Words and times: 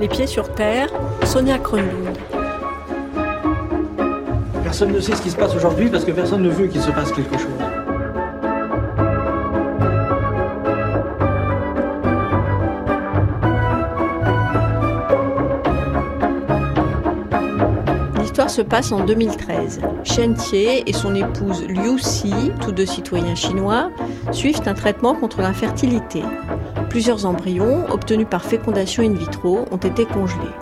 Les 0.00 0.06
pieds 0.06 0.28
sur 0.28 0.52
terre, 0.52 0.88
Sonia 1.24 1.58
Kronlund. 1.58 2.16
Personne 4.62 4.92
ne 4.92 5.00
sait 5.00 5.16
ce 5.16 5.22
qui 5.22 5.30
se 5.30 5.36
passe 5.36 5.56
aujourd'hui 5.56 5.88
parce 5.88 6.04
que 6.04 6.12
personne 6.12 6.42
ne 6.42 6.50
veut 6.50 6.68
qu'il 6.68 6.80
se 6.80 6.92
passe 6.92 7.10
quelque 7.10 7.36
chose. 7.36 7.48
L'histoire 18.20 18.50
se 18.50 18.62
passe 18.62 18.92
en 18.92 19.04
2013. 19.04 19.80
Shen 20.04 20.34
Tie 20.34 20.84
et 20.86 20.92
son 20.92 21.16
épouse 21.16 21.66
Liu 21.66 21.98
Si, 21.98 22.52
tous 22.60 22.70
deux 22.70 22.86
citoyens 22.86 23.34
chinois, 23.34 23.90
suivent 24.30 24.62
un 24.66 24.74
traitement 24.74 25.16
contre 25.16 25.40
l'infertilité. 25.40 26.22
Plusieurs 26.90 27.26
embryons, 27.26 27.84
obtenus 27.90 28.26
par 28.28 28.44
fécondation 28.44 29.02
in 29.02 29.12
vitro, 29.12 29.66
ont 29.70 29.76
été 29.76 30.06
congelés. 30.06 30.54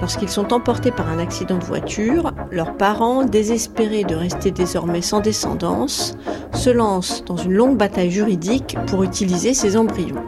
Lorsqu'ils 0.00 0.28
sont 0.28 0.52
emportés 0.52 0.90
par 0.90 1.08
un 1.08 1.18
accident 1.18 1.58
de 1.58 1.64
voiture, 1.64 2.32
leurs 2.50 2.76
parents, 2.76 3.24
désespérés 3.24 4.04
de 4.04 4.14
rester 4.14 4.50
désormais 4.50 5.00
sans 5.00 5.20
descendance, 5.20 6.16
se 6.52 6.70
lancent 6.70 7.24
dans 7.24 7.36
une 7.36 7.54
longue 7.54 7.76
bataille 7.76 8.10
juridique 8.10 8.76
pour 8.86 9.02
utiliser 9.04 9.54
ces 9.54 9.76
embryons. 9.76 10.22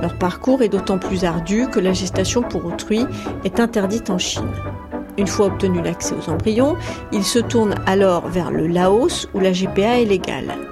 Leur 0.00 0.16
parcours 0.18 0.62
est 0.62 0.68
d'autant 0.68 0.98
plus 0.98 1.24
ardu 1.24 1.66
que 1.68 1.80
la 1.80 1.92
gestation 1.92 2.42
pour 2.42 2.64
autrui 2.64 3.04
est 3.44 3.60
interdite 3.60 4.10
en 4.10 4.18
Chine. 4.18 4.52
Une 5.18 5.26
fois 5.26 5.46
obtenu 5.46 5.82
l'accès 5.82 6.14
aux 6.14 6.30
embryons, 6.30 6.76
ils 7.12 7.24
se 7.24 7.40
tournent 7.40 7.74
alors 7.86 8.28
vers 8.28 8.50
le 8.50 8.66
Laos 8.68 9.28
où 9.34 9.40
la 9.40 9.52
GPA 9.52 10.00
est 10.00 10.04
légale. 10.04 10.67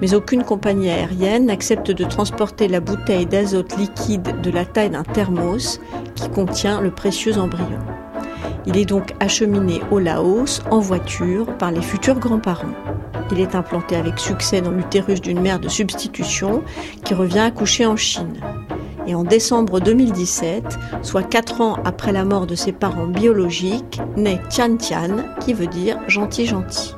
Mais 0.00 0.14
aucune 0.14 0.44
compagnie 0.44 0.90
aérienne 0.90 1.46
n'accepte 1.46 1.90
de 1.90 2.04
transporter 2.04 2.68
la 2.68 2.80
bouteille 2.80 3.26
d'azote 3.26 3.76
liquide 3.76 4.40
de 4.42 4.50
la 4.50 4.64
taille 4.64 4.90
d'un 4.90 5.02
thermos 5.02 5.80
qui 6.14 6.28
contient 6.28 6.80
le 6.80 6.90
précieux 6.90 7.38
embryon. 7.38 7.80
Il 8.66 8.76
est 8.76 8.84
donc 8.84 9.14
acheminé 9.20 9.80
au 9.92 10.00
Laos 10.00 10.60
en 10.70 10.80
voiture 10.80 11.46
par 11.56 11.70
les 11.70 11.82
futurs 11.82 12.18
grands-parents. 12.18 12.74
Il 13.30 13.40
est 13.40 13.54
implanté 13.54 13.96
avec 13.96 14.18
succès 14.18 14.60
dans 14.60 14.72
l'utérus 14.72 15.20
d'une 15.20 15.40
mère 15.40 15.60
de 15.60 15.68
substitution 15.68 16.62
qui 17.04 17.14
revient 17.14 17.40
accoucher 17.40 17.86
en 17.86 17.96
Chine. 17.96 18.40
Et 19.06 19.14
en 19.14 19.22
décembre 19.22 19.78
2017, 19.78 20.78
soit 21.02 21.22
4 21.22 21.60
ans 21.60 21.76
après 21.84 22.10
la 22.10 22.24
mort 22.24 22.46
de 22.46 22.56
ses 22.56 22.72
parents 22.72 23.06
biologiques, 23.06 24.00
naît 24.16 24.40
Tian 24.48 24.76
Tian, 24.76 25.16
qui 25.40 25.54
veut 25.54 25.68
dire 25.68 25.98
gentil 26.08 26.46
gentil. 26.46 26.95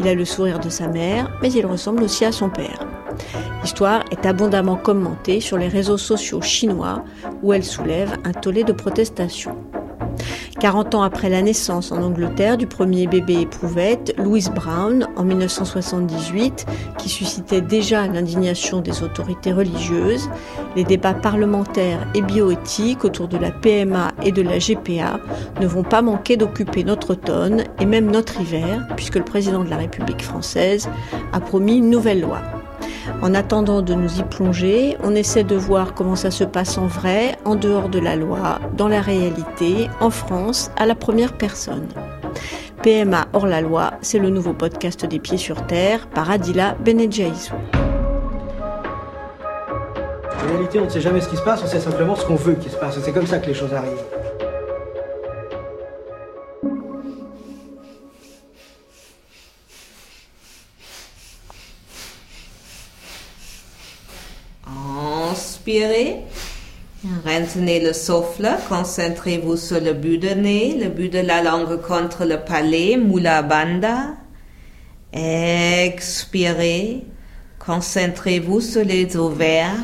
Il 0.00 0.08
a 0.08 0.14
le 0.14 0.24
sourire 0.24 0.60
de 0.60 0.68
sa 0.68 0.88
mère, 0.88 1.30
mais 1.42 1.52
il 1.52 1.66
ressemble 1.66 2.02
aussi 2.02 2.24
à 2.24 2.32
son 2.32 2.48
père. 2.48 2.86
L'histoire 3.62 4.04
est 4.10 4.26
abondamment 4.26 4.76
commentée 4.76 5.40
sur 5.40 5.58
les 5.58 5.68
réseaux 5.68 5.98
sociaux 5.98 6.40
chinois 6.40 7.04
où 7.42 7.52
elle 7.52 7.64
soulève 7.64 8.16
un 8.24 8.32
tollé 8.32 8.64
de 8.64 8.72
protestation. 8.72 9.56
40 10.60 10.96
ans 10.96 11.02
après 11.02 11.28
la 11.28 11.40
naissance 11.40 11.92
en 11.92 12.02
Angleterre 12.02 12.56
du 12.56 12.66
premier 12.66 13.06
bébé 13.06 13.42
éprouvette, 13.42 14.12
Louise 14.18 14.50
Brown, 14.50 15.06
en 15.16 15.22
1978, 15.22 16.66
qui 16.98 17.08
suscitait 17.08 17.60
déjà 17.60 18.08
l'indignation 18.08 18.80
des 18.80 19.04
autorités 19.04 19.52
religieuses, 19.52 20.28
les 20.74 20.82
débats 20.82 21.14
parlementaires 21.14 22.04
et 22.14 22.22
bioéthiques 22.22 23.04
autour 23.04 23.28
de 23.28 23.38
la 23.38 23.52
PMA 23.52 24.12
et 24.24 24.32
de 24.32 24.42
la 24.42 24.58
GPA 24.58 25.20
ne 25.60 25.66
vont 25.66 25.84
pas 25.84 26.02
manquer 26.02 26.36
d'occuper 26.36 26.82
notre 26.82 27.12
automne 27.12 27.62
et 27.80 27.86
même 27.86 28.10
notre 28.10 28.40
hiver, 28.40 28.88
puisque 28.96 29.16
le 29.16 29.24
président 29.24 29.62
de 29.62 29.70
la 29.70 29.76
République 29.76 30.22
française 30.22 30.88
a 31.32 31.38
promis 31.38 31.76
une 31.76 31.90
nouvelle 31.90 32.22
loi. 32.22 32.57
En 33.20 33.34
attendant 33.34 33.82
de 33.82 33.94
nous 33.94 34.20
y 34.20 34.22
plonger, 34.22 34.96
on 35.02 35.14
essaie 35.16 35.42
de 35.42 35.56
voir 35.56 35.94
comment 35.94 36.14
ça 36.14 36.30
se 36.30 36.44
passe 36.44 36.78
en 36.78 36.86
vrai, 36.86 37.36
en 37.44 37.56
dehors 37.56 37.88
de 37.88 37.98
la 37.98 38.14
loi, 38.14 38.60
dans 38.76 38.86
la 38.86 39.00
réalité, 39.00 39.88
en 40.00 40.10
France, 40.10 40.70
à 40.76 40.86
la 40.86 40.94
première 40.94 41.32
personne. 41.32 41.88
PMA 42.84 43.26
hors 43.32 43.48
la 43.48 43.60
loi, 43.60 43.94
c'est 44.02 44.20
le 44.20 44.30
nouveau 44.30 44.52
podcast 44.52 45.04
des 45.04 45.18
pieds 45.18 45.36
sur 45.36 45.66
terre 45.66 46.06
par 46.06 46.30
Adila 46.30 46.76
Benedjaïsou. 46.84 47.54
En 50.40 50.52
réalité, 50.52 50.78
on 50.78 50.84
ne 50.84 50.90
sait 50.90 51.00
jamais 51.00 51.20
ce 51.20 51.28
qui 51.28 51.36
se 51.36 51.42
passe, 51.42 51.60
on 51.64 51.66
sait 51.66 51.80
simplement 51.80 52.14
ce 52.14 52.24
qu'on 52.24 52.36
veut 52.36 52.54
qu'il 52.54 52.70
se 52.70 52.76
passe. 52.76 53.00
C'est 53.02 53.12
comme 53.12 53.26
ça 53.26 53.38
que 53.40 53.48
les 53.48 53.54
choses 53.54 53.74
arrivent. 53.74 54.17
Inspirez. 65.68 66.24
Retenez 67.26 67.80
le 67.80 67.92
souffle, 67.92 68.48
concentrez-vous 68.70 69.58
sur 69.58 69.78
le 69.78 69.92
but 69.92 70.16
de 70.16 70.30
nez, 70.30 70.78
le 70.82 70.88
but 70.88 71.12
de 71.12 71.18
la 71.18 71.42
langue 71.42 71.82
contre 71.82 72.24
le 72.24 72.38
palais, 72.38 72.96
Mula 72.96 73.42
Bandha. 73.42 74.14
Expirez, 75.12 77.04
concentrez-vous 77.58 78.62
sur 78.62 78.82
les 78.82 79.14
ovaires, 79.18 79.76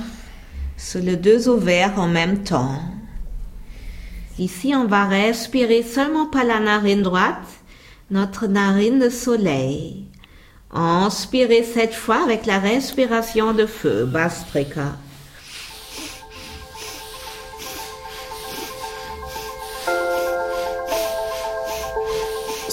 sur 0.78 1.02
les 1.02 1.16
deux 1.16 1.50
ovaires 1.50 1.98
en 1.98 2.08
même 2.08 2.42
temps. 2.44 2.78
Ici, 4.38 4.72
on 4.74 4.86
va 4.86 5.04
respirer 5.04 5.82
seulement 5.82 6.30
par 6.30 6.44
la 6.44 6.60
narine 6.60 7.02
droite, 7.02 7.46
notre 8.10 8.46
narine 8.46 9.00
de 9.00 9.10
soleil. 9.10 10.06
Inspirez 10.72 11.62
cette 11.62 11.94
fois 11.94 12.22
avec 12.24 12.46
la 12.46 12.58
respiration 12.58 13.52
de 13.52 13.66
feu, 13.66 14.06
Bastrika. 14.06 14.94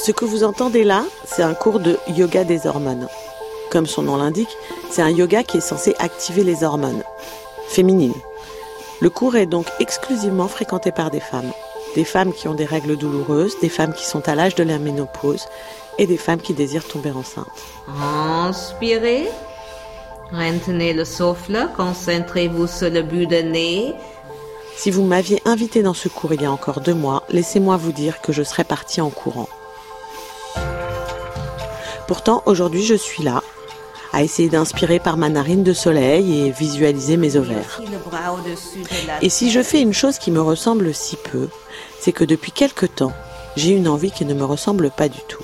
Ce 0.03 0.11
que 0.11 0.25
vous 0.25 0.43
entendez 0.43 0.83
là, 0.83 1.03
c'est 1.25 1.43
un 1.43 1.53
cours 1.53 1.79
de 1.79 1.99
yoga 2.07 2.43
des 2.43 2.65
hormones. 2.65 3.07
Comme 3.69 3.85
son 3.85 4.01
nom 4.01 4.17
l'indique, 4.17 4.57
c'est 4.89 5.03
un 5.03 5.11
yoga 5.11 5.43
qui 5.43 5.57
est 5.57 5.61
censé 5.61 5.95
activer 5.99 6.43
les 6.43 6.63
hormones 6.63 7.03
féminines. 7.67 8.15
Le 8.99 9.11
cours 9.11 9.35
est 9.35 9.45
donc 9.45 9.67
exclusivement 9.79 10.47
fréquenté 10.47 10.91
par 10.91 11.11
des 11.11 11.19
femmes. 11.19 11.51
Des 11.93 12.03
femmes 12.03 12.33
qui 12.33 12.47
ont 12.47 12.55
des 12.55 12.65
règles 12.65 12.97
douloureuses, 12.97 13.59
des 13.59 13.69
femmes 13.69 13.93
qui 13.93 14.07
sont 14.07 14.27
à 14.27 14.33
l'âge 14.33 14.55
de 14.55 14.63
la 14.63 14.79
ménopause 14.79 15.45
et 15.99 16.07
des 16.07 16.17
femmes 16.17 16.41
qui 16.41 16.55
désirent 16.55 16.87
tomber 16.87 17.11
enceinte. 17.11 17.45
Inspirez. 17.87 19.27
Retenez 20.31 20.93
le 20.93 21.05
souffle, 21.05 21.69
concentrez-vous 21.77 22.65
sur 22.65 22.89
le 22.89 23.03
but 23.03 23.27
de 23.27 23.43
nez. 23.43 23.93
Si 24.75 24.89
vous 24.89 25.03
m'aviez 25.03 25.43
invité 25.45 25.83
dans 25.83 25.93
ce 25.93 26.07
cours 26.07 26.33
il 26.33 26.41
y 26.41 26.45
a 26.45 26.51
encore 26.51 26.81
deux 26.81 26.95
mois, 26.95 27.21
laissez-moi 27.29 27.77
vous 27.77 27.91
dire 27.91 28.19
que 28.19 28.33
je 28.33 28.41
serais 28.41 28.63
partie 28.63 28.99
en 28.99 29.11
courant. 29.11 29.47
Pourtant, 32.11 32.43
aujourd'hui, 32.45 32.83
je 32.83 32.93
suis 32.93 33.23
là, 33.23 33.41
à 34.11 34.21
essayer 34.21 34.49
d'inspirer 34.49 34.99
par 34.99 35.15
ma 35.15 35.29
narine 35.29 35.63
de 35.63 35.71
soleil 35.71 36.41
et 36.41 36.51
visualiser 36.51 37.15
mes 37.15 37.37
ovaires. 37.37 37.81
Et 39.21 39.29
si 39.29 39.49
je 39.49 39.63
fais 39.63 39.79
une 39.79 39.93
chose 39.93 40.17
qui 40.17 40.29
me 40.29 40.41
ressemble 40.41 40.93
si 40.93 41.15
peu, 41.15 41.47
c'est 42.01 42.11
que 42.11 42.25
depuis 42.25 42.51
quelque 42.51 42.85
temps, 42.85 43.13
j'ai 43.55 43.71
une 43.71 43.87
envie 43.87 44.11
qui 44.11 44.25
ne 44.25 44.33
me 44.33 44.43
ressemble 44.43 44.91
pas 44.91 45.07
du 45.07 45.21
tout. 45.29 45.41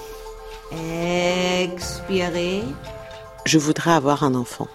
Expirez. 1.58 2.64
Je 3.46 3.60
voudrais 3.60 3.94
avoir 3.94 4.26
un 4.26 4.36
enfant. 4.36 4.68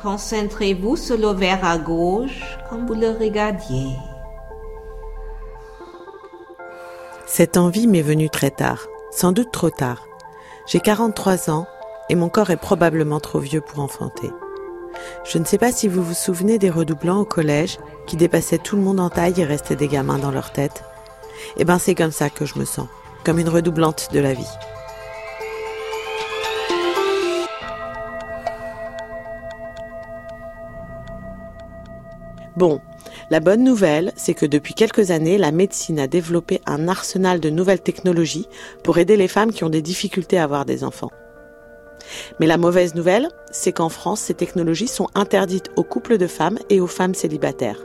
Concentrez-vous 0.00 0.94
sur 0.94 1.18
l'ovaire 1.18 1.64
à 1.64 1.78
gauche 1.78 2.44
comme 2.70 2.86
vous 2.86 2.94
le 2.94 3.10
regardiez. 3.10 3.88
Cette 7.36 7.56
envie 7.56 7.88
m'est 7.88 8.00
venue 8.00 8.30
très 8.30 8.52
tard, 8.52 8.86
sans 9.10 9.32
doute 9.32 9.50
trop 9.50 9.68
tard. 9.68 10.06
J'ai 10.68 10.78
43 10.78 11.50
ans 11.50 11.66
et 12.08 12.14
mon 12.14 12.28
corps 12.28 12.50
est 12.50 12.56
probablement 12.56 13.18
trop 13.18 13.40
vieux 13.40 13.60
pour 13.60 13.80
enfanter. 13.80 14.30
Je 15.24 15.38
ne 15.38 15.44
sais 15.44 15.58
pas 15.58 15.72
si 15.72 15.88
vous 15.88 16.04
vous 16.04 16.14
souvenez 16.14 16.60
des 16.60 16.70
redoublants 16.70 17.18
au 17.18 17.24
collège 17.24 17.80
qui 18.06 18.14
dépassaient 18.14 18.58
tout 18.58 18.76
le 18.76 18.82
monde 18.82 19.00
en 19.00 19.10
taille 19.10 19.40
et 19.40 19.44
restaient 19.44 19.74
des 19.74 19.88
gamins 19.88 20.20
dans 20.20 20.30
leur 20.30 20.52
tête. 20.52 20.84
Eh 21.56 21.64
ben 21.64 21.80
c'est 21.80 21.96
comme 21.96 22.12
ça 22.12 22.30
que 22.30 22.46
je 22.46 22.56
me 22.56 22.64
sens, 22.64 22.86
comme 23.24 23.40
une 23.40 23.48
redoublante 23.48 24.10
de 24.12 24.20
la 24.20 24.32
vie. 24.32 24.46
Bon, 32.56 32.80
la 33.30 33.40
bonne 33.40 33.64
nouvelle, 33.64 34.12
c'est 34.16 34.34
que 34.34 34.46
depuis 34.46 34.74
quelques 34.74 35.10
années, 35.10 35.38
la 35.38 35.52
médecine 35.52 35.98
a 35.98 36.06
développé 36.06 36.60
un 36.66 36.88
arsenal 36.88 37.40
de 37.40 37.50
nouvelles 37.50 37.80
technologies 37.80 38.48
pour 38.82 38.98
aider 38.98 39.16
les 39.16 39.28
femmes 39.28 39.52
qui 39.52 39.64
ont 39.64 39.70
des 39.70 39.82
difficultés 39.82 40.38
à 40.38 40.44
avoir 40.44 40.64
des 40.64 40.84
enfants. 40.84 41.10
Mais 42.38 42.46
la 42.46 42.58
mauvaise 42.58 42.94
nouvelle, 42.94 43.28
c'est 43.50 43.72
qu'en 43.72 43.88
France, 43.88 44.20
ces 44.20 44.34
technologies 44.34 44.88
sont 44.88 45.08
interdites 45.14 45.70
aux 45.76 45.84
couples 45.84 46.18
de 46.18 46.26
femmes 46.26 46.58
et 46.68 46.80
aux 46.80 46.86
femmes 46.86 47.14
célibataires, 47.14 47.80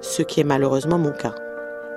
ce 0.00 0.22
qui 0.22 0.40
est 0.40 0.44
malheureusement 0.44 0.98
mon 0.98 1.12
cas. 1.12 1.34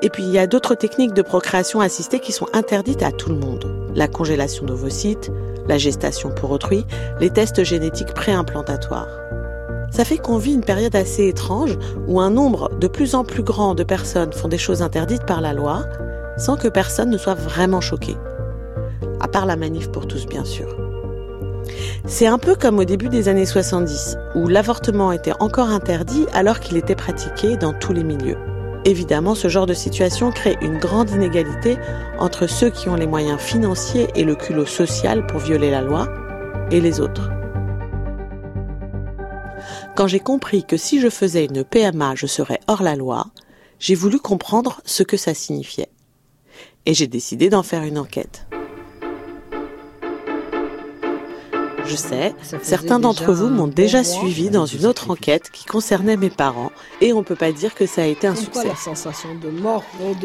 Et 0.01 0.09
puis 0.09 0.23
il 0.23 0.31
y 0.31 0.39
a 0.39 0.47
d'autres 0.47 0.75
techniques 0.75 1.13
de 1.13 1.21
procréation 1.21 1.79
assistée 1.79 2.19
qui 2.19 2.31
sont 2.31 2.47
interdites 2.53 3.03
à 3.03 3.11
tout 3.11 3.29
le 3.29 3.35
monde. 3.35 3.91
La 3.95 4.07
congélation 4.07 4.65
d'ovocytes, 4.65 5.31
la 5.67 5.77
gestation 5.77 6.31
pour 6.31 6.51
autrui, 6.51 6.85
les 7.19 7.29
tests 7.29 7.63
génétiques 7.63 8.13
préimplantatoires. 8.13 9.07
Ça 9.91 10.05
fait 10.05 10.17
qu'on 10.17 10.37
vit 10.37 10.53
une 10.53 10.63
période 10.63 10.95
assez 10.95 11.27
étrange 11.27 11.77
où 12.07 12.19
un 12.19 12.29
nombre 12.31 12.71
de 12.79 12.87
plus 12.87 13.13
en 13.13 13.23
plus 13.23 13.43
grand 13.43 13.75
de 13.75 13.83
personnes 13.83 14.33
font 14.33 14.47
des 14.47 14.57
choses 14.57 14.81
interdites 14.81 15.25
par 15.25 15.41
la 15.41 15.53
loi 15.53 15.83
sans 16.37 16.55
que 16.55 16.69
personne 16.69 17.09
ne 17.09 17.17
soit 17.17 17.35
vraiment 17.35 17.81
choqué. 17.81 18.15
À 19.19 19.27
part 19.27 19.45
la 19.45 19.57
manif 19.57 19.91
pour 19.91 20.07
tous, 20.07 20.25
bien 20.25 20.45
sûr. 20.45 20.75
C'est 22.05 22.25
un 22.25 22.37
peu 22.37 22.55
comme 22.55 22.79
au 22.79 22.85
début 22.85 23.09
des 23.09 23.29
années 23.29 23.45
70, 23.45 24.17
où 24.35 24.47
l'avortement 24.47 25.11
était 25.11 25.33
encore 25.39 25.69
interdit 25.69 26.25
alors 26.33 26.59
qu'il 26.59 26.77
était 26.77 26.95
pratiqué 26.95 27.57
dans 27.57 27.73
tous 27.73 27.93
les 27.93 28.03
milieux. 28.03 28.37
Évidemment, 28.85 29.35
ce 29.35 29.47
genre 29.47 29.67
de 29.67 29.75
situation 29.75 30.31
crée 30.31 30.57
une 30.61 30.79
grande 30.79 31.11
inégalité 31.11 31.77
entre 32.17 32.47
ceux 32.47 32.71
qui 32.71 32.89
ont 32.89 32.95
les 32.95 33.05
moyens 33.05 33.39
financiers 33.39 34.07
et 34.15 34.23
le 34.23 34.35
culot 34.35 34.65
social 34.65 35.27
pour 35.27 35.39
violer 35.39 35.69
la 35.69 35.81
loi 35.81 36.07
et 36.71 36.81
les 36.81 36.99
autres. 36.99 37.29
Quand 39.95 40.07
j'ai 40.07 40.19
compris 40.19 40.63
que 40.63 40.77
si 40.77 41.01
je 41.01 41.09
faisais 41.09 41.45
une 41.45 41.63
PMA, 41.65 42.15
je 42.15 42.25
serais 42.25 42.61
hors 42.67 42.81
la 42.81 42.95
loi, 42.95 43.27
j'ai 43.79 43.95
voulu 43.95 44.19
comprendre 44.19 44.79
ce 44.85 45.03
que 45.03 45.17
ça 45.17 45.33
signifiait. 45.33 45.89
Et 46.85 46.93
j'ai 46.93 47.07
décidé 47.07 47.49
d'en 47.49 47.61
faire 47.61 47.83
une 47.83 47.97
enquête. 47.97 48.47
Je 51.85 51.95
sais, 51.97 52.33
certains 52.61 52.99
d'entre 52.99 53.33
vous 53.33 53.49
m'ont 53.49 53.67
déjà 53.67 54.03
suivi 54.03 54.49
dans 54.49 54.65
une 54.65 54.85
autre 54.85 55.09
enquête 55.09 55.49
qui 55.51 55.65
concernait 55.65 56.15
mes 56.15 56.29
parents 56.29 56.71
et 57.01 57.11
on 57.11 57.23
peut 57.23 57.35
pas 57.35 57.51
dire 57.51 57.75
que 57.75 57.85
ça 57.85 58.03
a 58.03 58.05
été 58.05 58.27
un 58.27 58.35
succès. 58.35 58.71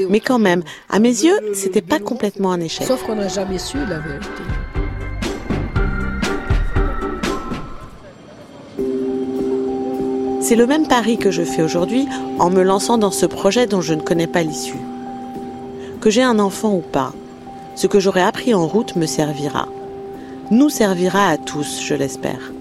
Mais 0.09 0.21
quand 0.21 0.39
même, 0.39 0.63
à 0.89 1.01
mes 1.01 1.09
yeux, 1.09 1.39
c'était 1.55 1.83
pas 1.83 1.99
complètement 1.99 2.53
un 2.53 2.61
échec. 2.61 2.87
Sauf 2.87 3.03
qu'on 3.03 3.17
n'a 3.17 3.29
jamais 3.29 3.59
su 3.59 3.79
la 3.79 3.99
vérité. 3.99 4.43
C'est 10.49 10.55
le 10.55 10.69
même 10.69 10.87
pari 10.87 11.19
que 11.19 11.33
je 11.33 11.43
fais 11.43 11.65
aujourd'hui 11.65 12.07
en 12.39 12.51
me 12.51 12.63
lançant 12.63 12.99
dans 12.99 13.11
ce 13.11 13.27
projet 13.27 13.67
dont 13.67 13.81
je 13.81 13.95
ne 13.95 14.01
connais 14.01 14.29
pas 14.29 14.45
l'issue. 14.45 14.79
Que 16.01 16.09
j'ai 16.09 16.23
un 16.23 16.39
enfant 16.39 16.73
ou 16.73 16.83
pas, 16.83 17.13
ce 17.75 17.89
que 17.89 17.99
j'aurai 17.99 18.23
appris 18.23 18.55
en 18.55 18.65
route 18.65 18.95
me 18.95 19.07
servira. 19.07 19.67
Nous 20.53 20.69
servira 20.69 21.31
à 21.31 21.37
tous, 21.37 21.83
je 21.83 21.95
l'espère. 21.95 22.53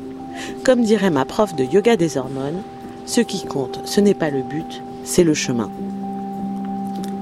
Comme 0.64 0.82
dirait 0.82 1.12
ma 1.12 1.26
prof 1.26 1.54
de 1.54 1.64
yoga 1.64 1.96
des 1.96 2.18
hormones, 2.18 2.64
ce 3.06 3.22
qui 3.22 3.46
compte, 3.46 3.80
ce 3.86 4.02
n'est 4.02 4.16
pas 4.16 4.32
le 4.32 4.42
but, 4.42 4.82
c'est 5.04 5.24
le 5.24 5.36
chemin. 5.36 5.70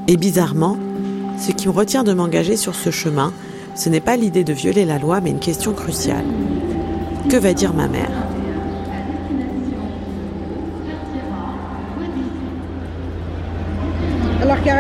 Et 0.08 0.16
bizarrement, 0.16 0.78
ce 1.40 1.52
qui 1.52 1.68
me 1.68 1.74
retient 1.74 2.06
de 2.06 2.14
m'engager 2.14 2.56
sur 2.56 2.76
ce 2.76 2.90
chemin, 2.90 3.34
ce 3.76 3.90
n'est 3.90 4.00
pas 4.00 4.16
l'idée 4.16 4.46
de 4.46 4.54
violer 4.54 4.86
la 4.86 4.98
loi, 4.98 5.20
mais 5.20 5.32
une 5.32 5.40
question 5.40 5.74
cruciale. 5.74 6.24
Que 7.30 7.36
va 7.36 7.54
dire 7.54 7.74
ma 7.74 7.90
mère? 7.90 8.12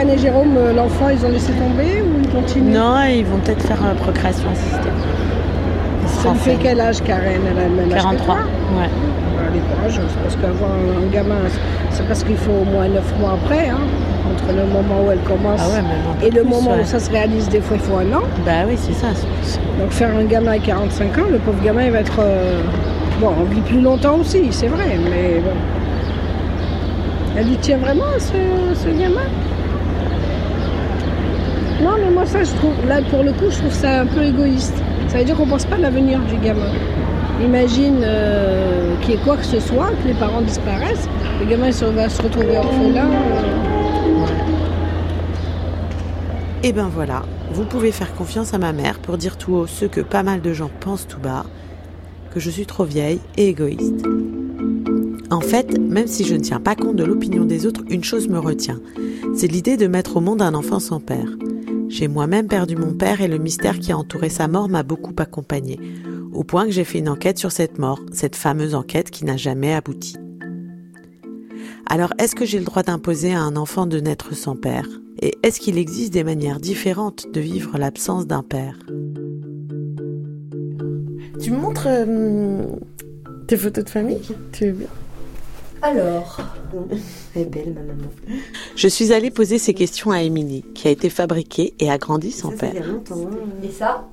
Et 0.09 0.17
Jérôme, 0.17 0.55
euh, 0.57 0.73
l'enfant, 0.73 1.09
ils 1.09 1.25
ont 1.25 1.29
laissé 1.29 1.53
tomber 1.53 2.01
ou 2.01 2.19
ils 2.21 2.29
continuent? 2.29 2.73
Non, 2.73 3.01
ils 3.09 3.25
vont 3.25 3.37
peut-être 3.37 3.63
faire 3.65 3.77
la 3.83 3.95
procréation 3.95 4.49
assistée. 4.51 4.89
Ça 6.05 6.29
lui 6.31 6.39
fait 6.39 6.57
quel 6.61 6.79
âge 6.81 7.01
Karen? 7.03 7.41
Elle 7.51 7.57
a 7.59 7.67
le 7.67 7.75
même 7.75 7.91
âge 7.91 7.97
que 7.97 8.03
43, 8.03 8.35
toi? 8.35 8.43
ouais. 8.77 8.89
Elle 9.49 9.57
est 9.57 9.91
c'est 9.91 10.21
parce 10.21 10.35
qu'avoir 10.35 10.71
un 10.71 11.11
gamin, 11.13 11.35
c'est 11.91 12.07
parce 12.07 12.23
qu'il 12.23 12.37
faut 12.37 12.51
au 12.51 12.65
moins 12.65 12.87
9 12.87 13.19
mois 13.19 13.37
après, 13.43 13.69
hein, 13.69 13.77
entre 14.31 14.53
le 14.55 14.65
moment 14.65 15.05
où 15.07 15.11
elle 15.11 15.19
commence 15.19 15.59
Ah 15.63 15.69
ouais, 15.69 16.27
et 16.27 16.31
le 16.31 16.41
plus, 16.41 16.49
moment 16.49 16.71
ouais. 16.75 16.81
où 16.81 16.85
ça 16.85 16.99
se 16.99 17.09
réalise, 17.09 17.49
des 17.49 17.61
fois 17.61 17.77
il 17.77 17.83
faut 17.83 17.97
un 17.97 18.13
an. 18.17 18.23
Bah 18.45 18.65
oui, 18.67 18.75
c'est 18.77 18.93
ça. 18.93 19.07
Donc 19.79 19.91
faire 19.91 20.09
un 20.15 20.23
gamin 20.25 20.51
à 20.53 20.59
45 20.59 21.17
ans, 21.17 21.21
le 21.31 21.37
pauvre 21.39 21.61
gamin 21.63 21.83
il 21.85 21.91
va 21.91 21.99
être... 21.99 22.19
euh, 22.19 22.61
Bon, 23.21 23.31
on 23.39 23.43
vit 23.43 23.61
plus 23.61 23.79
longtemps 23.81 24.15
aussi, 24.19 24.47
c'est 24.51 24.67
vrai, 24.67 24.97
mais 25.09 25.39
bon. 25.39 25.51
Elle 27.37 27.51
y 27.51 27.57
tient 27.57 27.77
vraiment 27.77 28.05
ce 28.17 28.89
gamin? 28.89 29.21
Non, 31.83 31.97
mais 31.99 32.11
moi 32.11 32.25
ça, 32.25 32.43
je 32.43 32.53
trouve, 32.53 32.73
là 32.87 33.01
pour 33.09 33.23
le 33.23 33.33
coup, 33.33 33.49
je 33.49 33.57
trouve 33.57 33.73
ça 33.73 34.01
un 34.01 34.05
peu 34.05 34.23
égoïste. 34.23 34.75
Ça 35.09 35.17
veut 35.19 35.25
dire 35.25 35.35
qu'on 35.35 35.47
pense 35.47 35.65
pas 35.65 35.75
à 35.75 35.79
l'avenir 35.79 36.19
du 36.21 36.37
gamin. 36.37 36.71
Imagine 37.43 38.01
euh, 38.03 38.95
qu'il 39.01 39.11
y 39.11 39.13
ait 39.15 39.19
quoi 39.23 39.35
que 39.37 39.45
ce 39.45 39.59
soit, 39.59 39.91
que 40.01 40.07
les 40.07 40.13
parents 40.13 40.41
disparaissent, 40.41 41.09
le 41.39 41.45
gamin 41.45 41.71
va 41.71 42.09
se 42.09 42.21
retrouver 42.21 42.57
orphelin. 42.57 43.09
euh. 43.09 43.63
Et 46.63 46.71
ben 46.71 46.89
voilà, 46.93 47.23
vous 47.51 47.65
pouvez 47.65 47.91
faire 47.91 48.15
confiance 48.15 48.53
à 48.53 48.57
ma 48.57 48.71
mère 48.71 48.99
pour 48.99 49.17
dire 49.17 49.37
tout 49.37 49.53
haut 49.53 49.67
ce 49.67 49.85
que 49.85 49.99
pas 49.99 50.23
mal 50.23 50.41
de 50.41 50.53
gens 50.53 50.69
pensent 50.79 51.07
tout 51.07 51.19
bas, 51.19 51.45
que 52.33 52.39
je 52.39 52.49
suis 52.49 52.65
trop 52.65 52.85
vieille 52.85 53.19
et 53.35 53.49
égoïste. 53.49 54.05
En 55.29 55.41
fait, 55.41 55.77
même 55.79 56.07
si 56.07 56.23
je 56.23 56.35
ne 56.35 56.39
tiens 56.39 56.61
pas 56.61 56.75
compte 56.75 56.95
de 56.95 57.03
l'opinion 57.03 57.43
des 57.43 57.65
autres, 57.65 57.81
une 57.89 58.03
chose 58.03 58.29
me 58.29 58.39
retient. 58.39 58.79
C'est 59.35 59.47
l'idée 59.47 59.75
de 59.75 59.87
mettre 59.87 60.17
au 60.17 60.21
monde 60.21 60.41
un 60.41 60.53
enfant 60.53 60.79
sans 60.79 60.99
père. 61.01 61.27
J'ai 61.93 62.07
moi-même 62.07 62.47
perdu 62.47 62.75
mon 62.75 62.95
père 62.95 63.21
et 63.21 63.27
le 63.27 63.37
mystère 63.37 63.77
qui 63.77 63.91
a 63.91 63.97
entouré 63.99 64.29
sa 64.29 64.47
mort 64.47 64.67
m'a 64.67 64.81
beaucoup 64.81 65.13
accompagné, 65.15 65.79
au 66.33 66.43
point 66.43 66.65
que 66.65 66.71
j'ai 66.71 66.85
fait 66.85 66.97
une 66.97 67.07
enquête 67.07 67.37
sur 67.37 67.51
cette 67.51 67.77
mort, 67.77 67.99
cette 68.11 68.35
fameuse 68.35 68.73
enquête 68.73 69.11
qui 69.11 69.25
n'a 69.25 69.37
jamais 69.37 69.75
abouti. 69.75 70.17
Alors, 71.85 72.11
est-ce 72.17 72.33
que 72.33 72.45
j'ai 72.45 72.57
le 72.57 72.65
droit 72.65 72.81
d'imposer 72.81 73.35
à 73.35 73.41
un 73.41 73.55
enfant 73.55 73.85
de 73.85 73.99
naître 73.99 74.33
sans 74.33 74.55
père? 74.55 74.87
Et 75.21 75.35
est-ce 75.43 75.59
qu'il 75.59 75.77
existe 75.77 76.11
des 76.11 76.23
manières 76.23 76.59
différentes 76.59 77.31
de 77.31 77.39
vivre 77.39 77.77
l'absence 77.77 78.25
d'un 78.25 78.41
père? 78.41 78.79
Tu 81.39 81.51
me 81.51 81.57
montres 81.57 81.85
euh, 81.85 82.63
tes 83.47 83.55
photos 83.55 83.83
de 83.83 83.89
famille? 83.91 84.21
Tu 84.51 84.65
veux 84.65 84.71
bien? 84.71 84.87
Alors, 85.83 86.37
elle 87.35 87.41
est 87.41 87.45
belle 87.45 87.73
ma 87.73 87.81
maman. 87.81 88.07
Je 88.75 88.87
suis 88.87 89.11
allée 89.11 89.31
poser 89.31 89.57
ces 89.57 89.73
questions 89.73 90.11
à 90.11 90.21
Émilie, 90.21 90.63
qui 90.73 90.87
a 90.87 90.91
été 90.91 91.09
fabriquée 91.09 91.73
et 91.79 91.91
a 91.91 91.97
grandi 91.97 92.31
sans 92.31 92.51
Ça, 92.51 92.55
ça 92.57 92.67
père. 92.67 92.83
fait 92.83 92.89
longtemps. 92.89 93.15
hein. 93.31 93.37
Et 93.63 93.69
ça, 93.71 94.07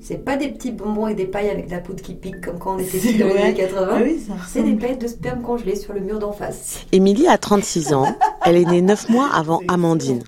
c'est 0.00 0.24
pas 0.24 0.36
des 0.36 0.48
petits 0.48 0.72
bonbons 0.72 1.06
et 1.08 1.14
des 1.14 1.26
pailles 1.26 1.50
avec 1.50 1.66
de 1.66 1.72
la 1.72 1.80
poudre 1.80 2.02
qui 2.02 2.14
pique 2.14 2.40
comme 2.40 2.58
quand 2.58 2.76
on 2.76 2.78
était 2.78 2.98
petits 2.98 3.18
dans 3.18 3.26
les 3.28 3.36
années 3.36 3.54
80. 3.54 3.88
Ah 3.92 3.98
oui, 4.02 4.18
ça 4.26 4.32
c'est 4.48 4.62
des 4.62 4.74
paillettes 4.74 5.02
de 5.02 5.06
sperme 5.08 5.42
congelées 5.42 5.76
sur 5.76 5.92
le 5.92 6.00
mur 6.00 6.18
d'en 6.18 6.32
face. 6.32 6.80
Émilie 6.90 7.28
a 7.28 7.36
36 7.38 7.92
ans. 7.92 8.16
Elle 8.44 8.56
est 8.56 8.64
née 8.64 8.82
9 8.82 9.10
mois 9.10 9.28
avant 9.32 9.60
Amandine, 9.68 10.24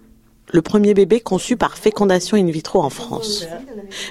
le 0.54 0.62
premier 0.62 0.94
bébé 0.94 1.18
conçu 1.18 1.56
par 1.56 1.76
fécondation 1.76 2.36
in 2.36 2.46
vitro 2.46 2.80
en 2.80 2.88
France. 2.88 3.44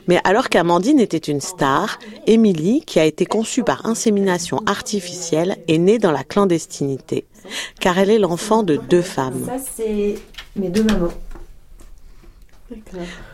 Mais 0.07 0.19
alors 0.25 0.49
qu'Amandine 0.49 0.99
était 0.99 1.17
une 1.17 1.39
star, 1.39 1.99
Émilie, 2.27 2.83
qui 2.85 2.99
a 2.99 3.05
été 3.05 3.25
conçue 3.25 3.63
par 3.63 3.85
insémination 3.85 4.59
artificielle, 4.65 5.55
est 5.69 5.77
née 5.77 5.99
dans 5.99 6.11
la 6.11 6.25
clandestinité, 6.25 7.25
car 7.79 7.97
elle 7.97 8.09
est 8.09 8.19
l'enfant 8.19 8.63
de 8.63 8.75
deux 8.75 9.01
femmes. 9.01 9.45
Ça, 9.45 9.57
c'est 9.77 10.15
mes 10.57 10.67
deux 10.67 10.83
mamans. 10.83 11.13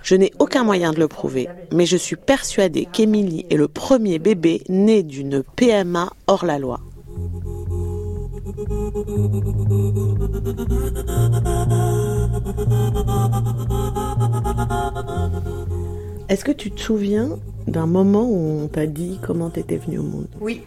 Je 0.03 0.13
n'ai 0.13 0.31
aucun 0.37 0.63
moyen 0.63 0.91
de 0.91 0.99
le 0.99 1.07
prouver, 1.07 1.47
mais 1.73 1.87
je 1.87 1.97
suis 1.97 2.15
persuadée 2.15 2.87
qu'Émilie 2.91 3.47
est 3.49 3.55
le 3.55 3.67
premier 3.67 4.19
bébé 4.19 4.61
né 4.69 5.01
d'une 5.01 5.41
PMA 5.55 6.11
hors 6.27 6.45
la 6.45 6.59
loi. 6.59 6.79
Est-ce 16.29 16.45
que 16.45 16.51
tu 16.51 16.69
te 16.71 16.79
souviens 16.79 17.39
d'un 17.67 17.87
moment 17.87 18.23
où 18.29 18.61
on 18.63 18.67
t'a 18.67 18.85
dit 18.85 19.19
comment 19.25 19.49
t'étais 19.49 19.77
venue 19.77 19.99
au 19.99 20.03
monde? 20.03 20.27
Oui. 20.39 20.61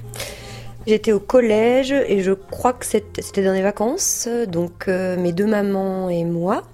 J'étais 0.87 1.13
au 1.13 1.21
collège 1.21 1.93
et 1.93 2.21
je 2.23 2.33
crois 2.33 2.73
que 2.73 2.85
c'était 2.85 3.45
dans 3.45 3.53
les 3.53 3.63
vacances, 3.63 4.29
donc 4.49 4.89
euh, 4.89 5.17
mes 5.17 5.33
deux 5.33 5.47
mamans 5.47 6.09
et 6.09 6.25
moi. 6.25 6.65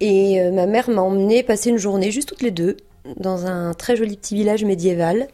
Et 0.00 0.42
euh, 0.42 0.52
ma 0.52 0.66
mère 0.66 0.90
m'a 0.90 1.00
emmenée 1.00 1.42
passer 1.42 1.70
une 1.70 1.78
journée, 1.78 2.10
juste 2.10 2.28
toutes 2.28 2.42
les 2.42 2.50
deux, 2.50 2.76
dans 3.16 3.46
un 3.46 3.72
très 3.72 3.96
joli 3.96 4.18
petit 4.18 4.34
village 4.34 4.64
médiéval. 4.64 5.28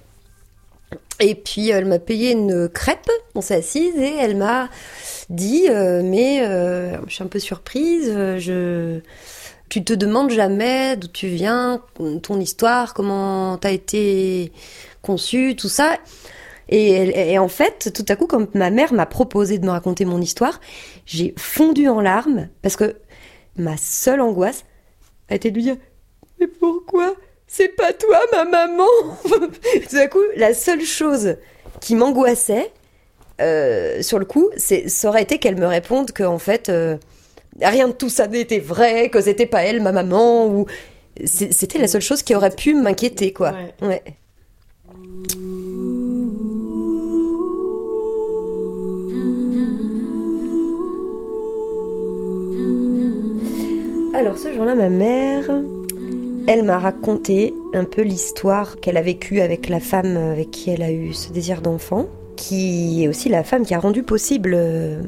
Et 1.19 1.35
puis 1.35 1.71
elle 1.71 1.87
m'a 1.87 1.99
payé 1.99 2.31
une 2.33 2.69
crêpe, 2.69 3.11
on 3.35 3.41
s'est 3.41 3.57
assise 3.57 3.97
et 3.97 4.15
elle 4.21 4.37
m'a 4.37 4.69
dit 5.31 5.67
euh, 5.69 6.03
mais 6.05 6.43
euh, 6.43 6.97
je 7.07 7.15
suis 7.15 7.25
un 7.25 7.29
peu 7.29 7.39
surprise, 7.39 8.13
euh, 8.15 8.39
je 8.39 9.01
tu 9.69 9.85
te 9.85 9.93
demandes 9.93 10.31
jamais 10.31 10.97
d'où 10.97 11.07
tu 11.07 11.29
viens, 11.29 11.81
ton 12.23 12.41
histoire, 12.41 12.93
comment 12.93 13.57
t'as 13.57 13.71
été 13.71 14.51
conçue, 15.01 15.55
tout 15.55 15.69
ça. 15.69 15.97
Et, 16.69 17.33
et 17.33 17.39
en 17.39 17.47
fait, 17.47 17.93
tout 17.95 18.05
à 18.09 18.17
coup, 18.17 18.27
quand 18.27 18.53
ma 18.57 18.71
mère 18.71 18.93
m'a 18.93 19.07
proposé 19.07 19.59
de 19.59 19.67
me 19.67 19.71
raconter 19.71 20.05
mon 20.05 20.21
histoire, 20.21 20.61
j'ai 21.07 21.35
fondu 21.39 21.89
en 21.89 22.01
larmes 22.01 22.49
parce 22.63 22.75
que 22.75 22.97
ma 23.57 23.77
seule 23.77 24.21
angoisse 24.21 24.65
a 25.29 25.37
été 25.37 25.53
de 25.53 25.57
lui 25.57 25.63
dire 25.63 25.77
Mais 26.41 26.49
pourquoi? 26.49 27.15
C'est 27.47 27.69
pas 27.77 27.93
toi, 27.93 28.19
ma 28.33 28.45
maman 28.45 28.87
Tout 29.25 29.97
à 29.97 30.09
coup, 30.09 30.19
la 30.37 30.53
seule 30.53 30.83
chose 30.83 31.37
qui 31.81 31.95
m'angoissait 31.95 32.73
euh, 33.41 34.03
sur 34.03 34.19
le 34.19 34.25
coup, 34.25 34.51
ça 34.57 35.09
aurait 35.09 35.23
été 35.23 35.39
qu'elle 35.39 35.57
me 35.57 35.67
réponde 35.67 36.13
qu'en 36.13 36.39
fait, 36.39 36.69
euh, 36.69 36.97
rien 37.63 37.89
de 37.89 37.93
tout 37.93 38.11
ça 38.11 38.27
n'était 38.27 38.59
vrai, 38.59 39.09
que 39.09 39.21
c'était 39.21 39.47
pas 39.47 39.65
elle, 39.65 39.83
ma 39.83 39.93
maman, 39.93 40.47
ou. 40.47 40.67
C'était 41.25 41.79
la 41.79 41.89
seule 41.89 42.01
chose 42.01 42.23
qui 42.23 42.35
aurait 42.35 42.55
pu 42.55 42.75
m'inquiéter, 42.75 43.33
quoi. 43.33 43.53
Ouais. 43.83 44.03
Alors, 54.15 54.39
ce 54.39 54.53
jour-là, 54.55 54.75
ma 54.75 54.89
mère, 54.89 55.51
elle 56.47 56.63
m'a 56.63 56.79
raconté 56.79 57.53
un 57.75 57.85
peu 57.85 58.03
l'histoire 58.03 58.81
qu'elle 58.81 58.97
a 58.97 59.03
vécue 59.03 59.41
avec 59.41 59.69
la 59.69 59.81
femme 59.81 60.17
avec 60.17 60.51
qui 60.51 60.71
elle 60.71 60.83
a 60.83 60.91
eu 60.91 61.13
ce 61.13 61.33
désir 61.33 61.61
d'enfant 61.61 62.07
qui 62.41 63.05
est 63.05 63.09
aussi 63.09 63.29
la 63.29 63.45
femme 63.45 63.67
qui 63.67 63.75
a 63.75 63.79
rendu 63.79 64.03
possible 64.03 64.55
euh, 64.55 65.03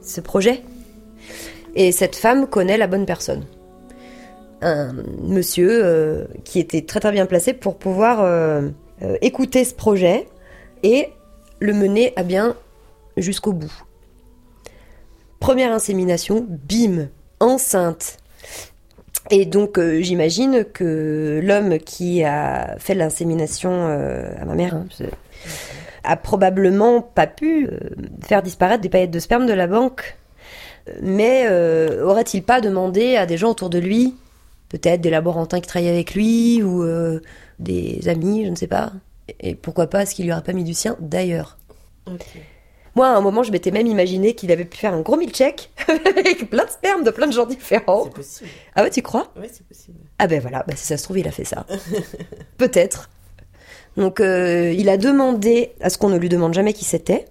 ce 0.00 0.22
projet. 0.22 0.62
Et 1.74 1.92
cette 1.92 2.16
femme 2.16 2.46
connaît 2.46 2.78
la 2.78 2.86
bonne 2.86 3.04
personne. 3.04 3.44
Un 4.62 4.94
monsieur 5.22 5.84
euh, 5.84 6.24
qui 6.44 6.58
était 6.58 6.80
très 6.80 6.98
très 6.98 7.12
bien 7.12 7.26
placé 7.26 7.52
pour 7.52 7.76
pouvoir 7.76 8.20
euh, 8.22 8.70
écouter 9.20 9.64
ce 9.64 9.74
projet 9.74 10.28
et 10.82 11.10
le 11.60 11.74
mener 11.74 12.14
à 12.16 12.22
bien 12.22 12.56
jusqu'au 13.18 13.52
bout. 13.52 13.72
Première 15.40 15.72
insémination, 15.72 16.46
bim, 16.48 17.08
enceinte. 17.38 18.16
Et 19.30 19.44
donc 19.44 19.78
j'imagine 20.00 20.64
que 20.64 21.40
l'homme 21.42 21.78
qui 21.78 22.24
a 22.24 22.76
fait 22.78 22.94
l'insémination 22.94 23.86
à 23.86 24.44
ma 24.44 24.54
mère 24.54 24.74
hein, 24.74 24.86
a 26.04 26.16
probablement 26.16 27.00
pas 27.02 27.26
pu 27.26 27.66
euh, 27.66 27.78
faire 28.24 28.42
disparaître 28.42 28.82
des 28.82 28.88
paillettes 28.88 29.10
de 29.10 29.18
sperme 29.18 29.46
de 29.46 29.52
la 29.52 29.66
banque. 29.66 30.16
Mais 31.02 31.46
euh, 31.46 32.04
aurait-il 32.04 32.42
pas 32.42 32.60
demandé 32.60 33.16
à 33.16 33.26
des 33.26 33.36
gens 33.36 33.50
autour 33.50 33.70
de 33.70 33.78
lui, 33.78 34.16
peut-être 34.68 35.00
des 35.00 35.10
laborantins 35.10 35.60
qui 35.60 35.68
travaillaient 35.68 35.92
avec 35.92 36.14
lui 36.14 36.62
ou 36.62 36.82
euh, 36.82 37.20
des 37.58 38.08
amis, 38.08 38.44
je 38.44 38.50
ne 38.50 38.56
sais 38.56 38.66
pas, 38.66 38.92
et 39.38 39.54
pourquoi 39.54 39.86
pas, 39.86 40.02
est-ce 40.02 40.14
qu'il 40.14 40.24
lui 40.24 40.32
aurait 40.32 40.42
pas 40.42 40.52
mis 40.52 40.64
du 40.64 40.74
sien 40.74 40.96
d'ailleurs? 41.00 41.58
Moi, 42.96 43.06
à 43.06 43.16
un 43.16 43.20
moment, 43.20 43.42
je 43.42 43.52
m'étais 43.52 43.70
même 43.70 43.86
imaginé 43.86 44.34
qu'il 44.34 44.50
avait 44.50 44.64
pu 44.64 44.78
faire 44.78 44.94
un 44.94 45.00
gros 45.00 45.16
milkshake 45.16 45.70
avec 45.88 46.50
plein 46.50 46.64
de 46.64 46.70
sperme 46.70 47.04
de 47.04 47.10
plein 47.10 47.28
de 47.28 47.32
gens 47.32 47.46
différents. 47.46 48.04
C'est 48.04 48.14
possible. 48.14 48.50
Ah 48.74 48.82
ouais, 48.82 48.90
tu 48.90 49.02
crois? 49.02 49.32
Ouais, 49.36 49.48
c'est 49.52 49.66
possible. 49.66 49.98
Ah 50.18 50.26
ben 50.26 50.40
voilà, 50.40 50.64
bah, 50.66 50.74
si 50.76 50.86
ça 50.86 50.96
se 50.96 51.04
trouve, 51.04 51.18
il 51.18 51.28
a 51.28 51.30
fait 51.30 51.44
ça. 51.44 51.66
Peut-être. 52.58 53.10
Donc, 54.00 54.20
euh, 54.20 54.72
il 54.72 54.88
a 54.88 54.96
demandé 54.96 55.72
à 55.82 55.90
ce 55.90 55.98
qu'on 55.98 56.08
ne 56.08 56.16
lui 56.16 56.30
demande 56.30 56.54
jamais 56.54 56.72
qui 56.72 56.86
c'était. 56.86 57.26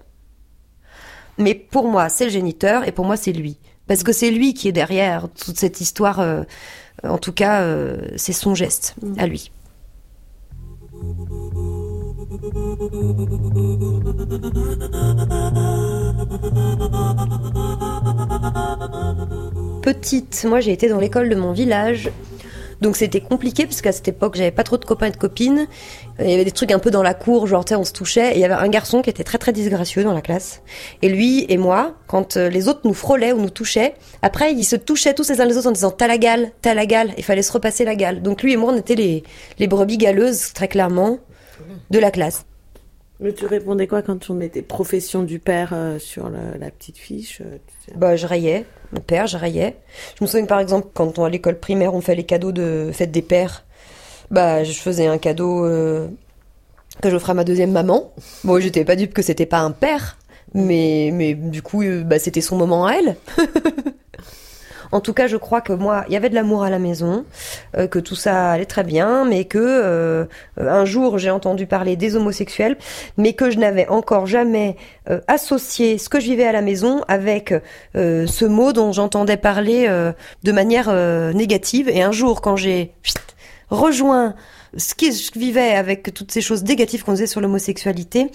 Mais 1.39 1.55
pour 1.55 1.87
moi, 1.87 2.09
c'est 2.09 2.25
le 2.25 2.29
géniteur 2.29 2.87
et 2.87 2.91
pour 2.91 3.05
moi, 3.05 3.17
c'est 3.17 3.31
lui. 3.31 3.57
Parce 3.87 4.03
que 4.03 4.11
c'est 4.11 4.29
lui 4.29 4.53
qui 4.53 4.67
est 4.67 4.71
derrière 4.71 5.29
toute 5.29 5.57
cette 5.57 5.81
histoire. 5.81 6.19
euh, 6.19 6.43
en 7.03 7.17
tout 7.17 7.33
cas, 7.33 7.63
euh, 7.63 7.97
c'est 8.17 8.33
son 8.33 8.53
geste 8.53 8.93
à 9.17 9.25
lui. 9.25 9.51
Petite, 19.81 20.45
moi 20.47 20.59
j'ai 20.59 20.73
été 20.73 20.87
dans 20.89 20.99
l'école 20.99 21.29
de 21.29 21.35
mon 21.35 21.51
village. 21.51 22.11
Donc 22.81 22.95
c'était 22.95 23.19
compliqué 23.19 23.65
parce 23.65 23.81
qu'à 23.81 23.91
cette 23.91 24.07
époque 24.07 24.35
j'avais 24.35 24.51
pas 24.51 24.63
trop 24.63 24.77
de 24.77 24.85
copains 24.85 25.07
et 25.07 25.11
de 25.11 25.17
copines. 25.17 25.67
Il 26.19 26.29
y 26.29 26.33
avait 26.33 26.45
des 26.45 26.51
trucs 26.51 26.71
un 26.71 26.79
peu 26.79 26.91
dans 26.91 27.03
la 27.03 27.13
cour, 27.13 27.45
genre 27.45 27.65
tu 27.65 27.69
sais, 27.69 27.75
on 27.75 27.83
se 27.83 27.91
touchait. 27.91 28.31
Et 28.31 28.35
il 28.35 28.39
y 28.39 28.45
avait 28.45 28.53
un 28.53 28.69
garçon 28.69 29.01
qui 29.01 29.09
était 29.09 29.23
très 29.25 29.37
très 29.37 29.51
disgracieux 29.51 30.03
dans 30.03 30.13
la 30.13 30.21
classe. 30.21 30.61
Et 31.01 31.09
lui 31.09 31.45
et 31.49 31.57
moi, 31.57 31.95
quand 32.07 32.37
euh, 32.37 32.47
les 32.49 32.67
autres 32.69 32.81
nous 32.85 32.93
frôlaient 32.93 33.33
ou 33.33 33.41
nous 33.41 33.49
touchaient, 33.49 33.95
après 34.21 34.53
ils 34.53 34.63
se 34.63 34.75
touchaient 34.77 35.13
tous 35.13 35.29
les 35.29 35.41
uns 35.41 35.45
les 35.45 35.57
autres 35.57 35.67
en 35.67 35.71
disant 35.71 35.91
t'as 35.91 36.07
la 36.07 36.17
gale, 36.17 36.51
t'as 36.61 36.73
la 36.73 36.85
gale. 36.85 37.11
Il 37.17 37.23
fallait 37.25 37.41
se 37.41 37.51
repasser 37.51 37.83
la 37.83 37.95
gale. 37.95 38.21
Donc 38.21 38.43
lui 38.43 38.53
et 38.53 38.57
moi 38.57 38.71
on 38.73 38.77
était 38.77 38.95
les, 38.95 39.23
les 39.59 39.67
brebis 39.67 39.97
galeuses 39.97 40.53
très 40.53 40.67
clairement 40.69 41.19
de 41.89 41.99
la 41.99 42.11
classe. 42.11 42.45
Mais 43.19 43.33
tu 43.33 43.45
répondais 43.45 43.87
quoi 43.87 44.01
quand 44.01 44.29
on 44.29 44.33
mettait 44.33 44.61
profession 44.61 45.23
du 45.23 45.39
père 45.39 45.71
euh, 45.73 45.99
sur 45.99 46.29
le- 46.29 46.57
la 46.57 46.71
petite 46.71 46.97
fiche 46.97 47.41
euh, 47.45 47.57
Bah, 47.97 48.15
je 48.15 48.25
rayais. 48.25 48.65
Mon 48.93 49.01
père, 49.01 49.27
je 49.27 49.37
rayais. 49.37 49.75
Je 50.17 50.23
me 50.23 50.27
souviens 50.27 50.45
par 50.45 50.59
exemple, 50.59 50.87
quand 50.93 51.19
on, 51.19 51.23
à 51.23 51.29
l'école 51.29 51.59
primaire, 51.59 51.93
on 51.93 52.01
fait 52.01 52.15
les 52.15 52.23
cadeaux 52.23 52.51
de 52.51 52.91
fête 52.93 53.11
des 53.11 53.21
pères, 53.21 53.63
bah, 54.31 54.63
je 54.63 54.73
faisais 54.73 55.07
un 55.07 55.17
cadeau 55.17 55.65
euh, 55.65 56.07
que 57.01 57.09
j'offrais 57.09 57.31
à 57.31 57.35
ma 57.35 57.43
deuxième 57.43 57.71
maman. 57.71 58.11
Bon, 58.43 58.59
j'étais 58.59 58.85
pas 58.85 58.95
dupe 58.95 59.13
que 59.13 59.21
c'était 59.21 59.45
pas 59.45 59.59
un 59.59 59.71
père, 59.71 60.17
mais, 60.53 61.11
mais 61.13 61.33
du 61.33 61.61
coup, 61.61 61.83
euh, 61.83 62.03
bah, 62.03 62.19
c'était 62.19 62.41
son 62.41 62.57
moment 62.57 62.85
à 62.85 62.93
elle. 62.93 63.15
En 64.91 65.01
tout 65.01 65.13
cas, 65.13 65.27
je 65.27 65.37
crois 65.37 65.61
que 65.61 65.73
moi, 65.73 66.03
il 66.07 66.13
y 66.13 66.17
avait 66.17 66.29
de 66.29 66.35
l'amour 66.35 66.63
à 66.63 66.69
la 66.69 66.79
maison, 66.79 67.25
euh, 67.77 67.87
que 67.87 67.99
tout 67.99 68.15
ça 68.15 68.51
allait 68.51 68.65
très 68.65 68.83
bien, 68.83 69.25
mais 69.25 69.45
que 69.45 69.59
euh, 69.59 70.25
un 70.57 70.85
jour 70.85 71.17
j'ai 71.17 71.29
entendu 71.29 71.67
parler 71.67 71.95
des 71.95 72.15
homosexuels, 72.15 72.77
mais 73.17 73.33
que 73.33 73.51
je 73.51 73.59
n'avais 73.59 73.87
encore 73.87 74.25
jamais 74.25 74.77
euh, 75.09 75.19
associé 75.27 75.97
ce 75.97 76.09
que 76.09 76.19
je 76.19 76.25
vivais 76.25 76.45
à 76.45 76.51
la 76.51 76.61
maison 76.61 77.03
avec 77.07 77.53
euh, 77.95 78.25
ce 78.25 78.45
mot 78.45 78.73
dont 78.73 78.91
j'entendais 78.91 79.37
parler 79.37 79.85
euh, 79.87 80.11
de 80.43 80.51
manière 80.51 80.87
euh, 80.89 81.33
négative. 81.33 81.89
Et 81.89 82.01
un 82.01 82.11
jour, 82.11 82.41
quand 82.41 82.55
j'ai 82.55 82.93
rejoint 83.69 84.35
ce 84.77 84.95
que 84.95 85.11
je 85.11 85.37
vivais 85.37 85.71
avec 85.71 86.13
toutes 86.13 86.31
ces 86.31 86.41
choses 86.41 86.63
négatives 86.63 87.03
qu'on 87.03 87.13
disait 87.13 87.27
sur 87.27 87.41
l'homosexualité, 87.41 88.31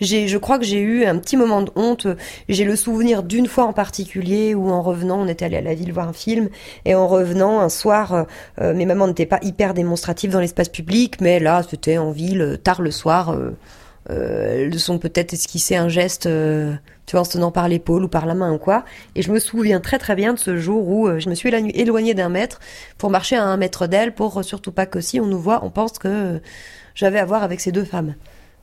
j'ai, 0.00 0.28
je 0.28 0.38
crois 0.38 0.58
que 0.58 0.64
j'ai 0.64 0.80
eu 0.80 1.04
un 1.04 1.18
petit 1.18 1.36
moment 1.36 1.62
de 1.62 1.70
honte. 1.76 2.06
J'ai 2.48 2.64
le 2.64 2.76
souvenir 2.76 3.22
d'une 3.22 3.46
fois 3.46 3.64
en 3.64 3.72
particulier 3.72 4.54
où 4.54 4.68
en 4.70 4.82
revenant, 4.82 5.20
on 5.20 5.28
était 5.28 5.44
allé 5.44 5.56
à 5.56 5.62
la 5.62 5.74
ville 5.74 5.92
voir 5.92 6.08
un 6.08 6.12
film 6.12 6.48
et 6.84 6.94
en 6.94 7.06
revenant 7.06 7.60
un 7.60 7.68
soir, 7.68 8.26
euh, 8.60 8.74
mes 8.74 8.86
mamans 8.86 9.06
n'étaient 9.06 9.26
pas 9.26 9.40
hyper 9.42 9.74
démonstratives 9.74 10.30
dans 10.30 10.40
l'espace 10.40 10.68
public, 10.68 11.20
mais 11.20 11.40
là 11.40 11.62
c'était 11.68 11.98
en 11.98 12.10
ville 12.10 12.58
tard 12.62 12.82
le 12.82 12.90
soir. 12.90 13.30
Euh, 13.30 13.56
euh, 14.10 14.66
elles 14.66 14.80
sont 14.80 14.98
peut-être 14.98 15.32
esquissé 15.32 15.76
un 15.76 15.88
geste, 15.88 16.26
euh, 16.26 16.74
tu 17.06 17.12
vois, 17.12 17.20
en 17.20 17.24
se 17.24 17.32
tenant 17.32 17.50
par 17.50 17.68
l'épaule 17.68 18.04
ou 18.04 18.08
par 18.08 18.26
la 18.26 18.34
main 18.34 18.52
ou 18.52 18.58
quoi. 18.58 18.84
Et 19.14 19.22
je 19.22 19.30
me 19.32 19.38
souviens 19.38 19.80
très 19.80 19.98
très 19.98 20.14
bien 20.14 20.34
de 20.34 20.38
ce 20.38 20.56
jour 20.56 20.88
où 20.88 21.06
euh, 21.08 21.18
je 21.18 21.28
me 21.28 21.34
suis 21.34 21.48
éloignée, 21.48 22.14
d'un 22.14 22.28
mètre 22.28 22.60
pour 22.96 23.10
marcher 23.10 23.36
à 23.36 23.44
un 23.44 23.56
mètre 23.56 23.86
d'elle 23.86 24.14
pour 24.14 24.38
euh, 24.38 24.42
surtout 24.42 24.72
pas 24.72 24.86
que 24.86 25.00
si 25.00 25.20
on 25.20 25.26
nous 25.26 25.40
voit, 25.40 25.64
on 25.64 25.70
pense 25.70 25.98
que 25.98 26.08
euh, 26.08 26.38
j'avais 26.94 27.18
à 27.18 27.24
voir 27.24 27.42
avec 27.42 27.60
ces 27.60 27.72
deux 27.72 27.84
femmes. 27.84 28.14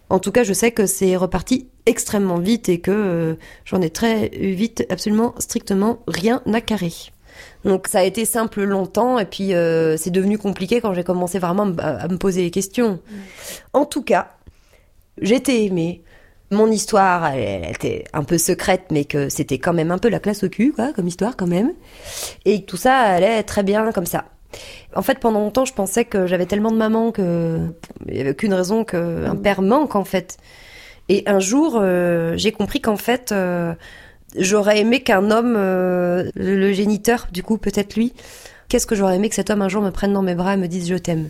En 0.09 0.19
tout 0.19 0.31
cas, 0.31 0.43
je 0.43 0.53
sais 0.53 0.71
que 0.71 0.85
c'est 0.85 1.15
reparti 1.15 1.67
extrêmement 1.87 2.37
vite 2.37 2.69
et 2.69 2.79
que 2.79 3.37
j'en 3.65 3.81
ai 3.81 3.89
très 3.89 4.29
vite 4.29 4.85
absolument 4.91 5.33
strictement 5.39 5.99
rien 6.07 6.41
à 6.53 6.61
carrer. 6.61 6.93
Donc 7.63 7.87
ça 7.87 7.99
a 7.99 8.03
été 8.03 8.23
simple 8.23 8.63
longtemps 8.63 9.17
et 9.19 9.25
puis 9.25 9.53
euh, 9.55 9.97
c'est 9.97 10.11
devenu 10.11 10.37
compliqué 10.37 10.79
quand 10.79 10.93
j'ai 10.93 11.03
commencé 11.03 11.39
vraiment 11.39 11.63
à 11.63 11.65
me- 11.65 11.81
à 11.81 12.07
me 12.07 12.17
poser 12.17 12.43
les 12.43 12.51
questions. 12.51 12.99
En 13.73 13.85
tout 13.85 14.03
cas, 14.03 14.29
j'étais 15.21 15.65
aimée. 15.65 16.03
Mon 16.51 16.69
histoire, 16.69 17.25
elle, 17.33 17.69
était 17.69 18.03
un 18.13 18.23
peu 18.23 18.37
secrète, 18.37 18.85
mais 18.91 19.05
que 19.05 19.29
c'était 19.29 19.57
quand 19.57 19.73
même 19.73 19.91
un 19.91 19.97
peu 19.97 20.09
la 20.09 20.19
classe 20.19 20.43
au 20.43 20.49
cul, 20.49 20.73
quoi, 20.73 20.93
comme 20.93 21.07
histoire 21.07 21.35
quand 21.35 21.47
même. 21.47 21.71
Et 22.45 22.63
tout 22.63 22.77
ça 22.77 22.95
allait 22.97 23.41
très 23.43 23.63
bien 23.63 23.91
comme 23.91 24.05
ça. 24.05 24.25
En 24.95 25.01
fait, 25.01 25.19
pendant 25.19 25.39
longtemps, 25.39 25.65
je 25.65 25.73
pensais 25.73 26.05
que 26.05 26.27
j'avais 26.27 26.45
tellement 26.45 26.71
de 26.71 26.77
mamans 26.77 27.11
que 27.11 27.59
il 28.07 28.13
n'y 28.13 28.21
avait 28.21 28.35
qu'une 28.35 28.53
raison 28.53 28.85
qu'un 28.85 29.35
père 29.35 29.61
manque, 29.61 29.95
en 29.95 30.05
fait. 30.05 30.37
Et 31.09 31.23
un 31.27 31.39
jour, 31.39 31.77
euh, 31.81 32.33
j'ai 32.37 32.51
compris 32.51 32.81
qu'en 32.81 32.97
fait, 32.97 33.31
euh, 33.31 33.73
j'aurais 34.37 34.79
aimé 34.79 35.01
qu'un 35.01 35.29
homme, 35.31 35.55
euh, 35.57 36.29
le 36.35 36.71
géniteur, 36.73 37.27
du 37.31 37.43
coup, 37.43 37.57
peut-être 37.57 37.95
lui, 37.95 38.13
qu'est-ce 38.69 38.87
que 38.87 38.95
j'aurais 38.95 39.15
aimé 39.15 39.29
que 39.29 39.35
cet 39.35 39.49
homme 39.49 39.61
un 39.61 39.69
jour 39.69 39.81
me 39.83 39.91
prenne 39.91 40.13
dans 40.13 40.23
mes 40.23 40.35
bras 40.35 40.55
et 40.55 40.57
me 40.57 40.67
dise 40.67 40.87
je 40.87 40.95
t'aime. 40.95 41.29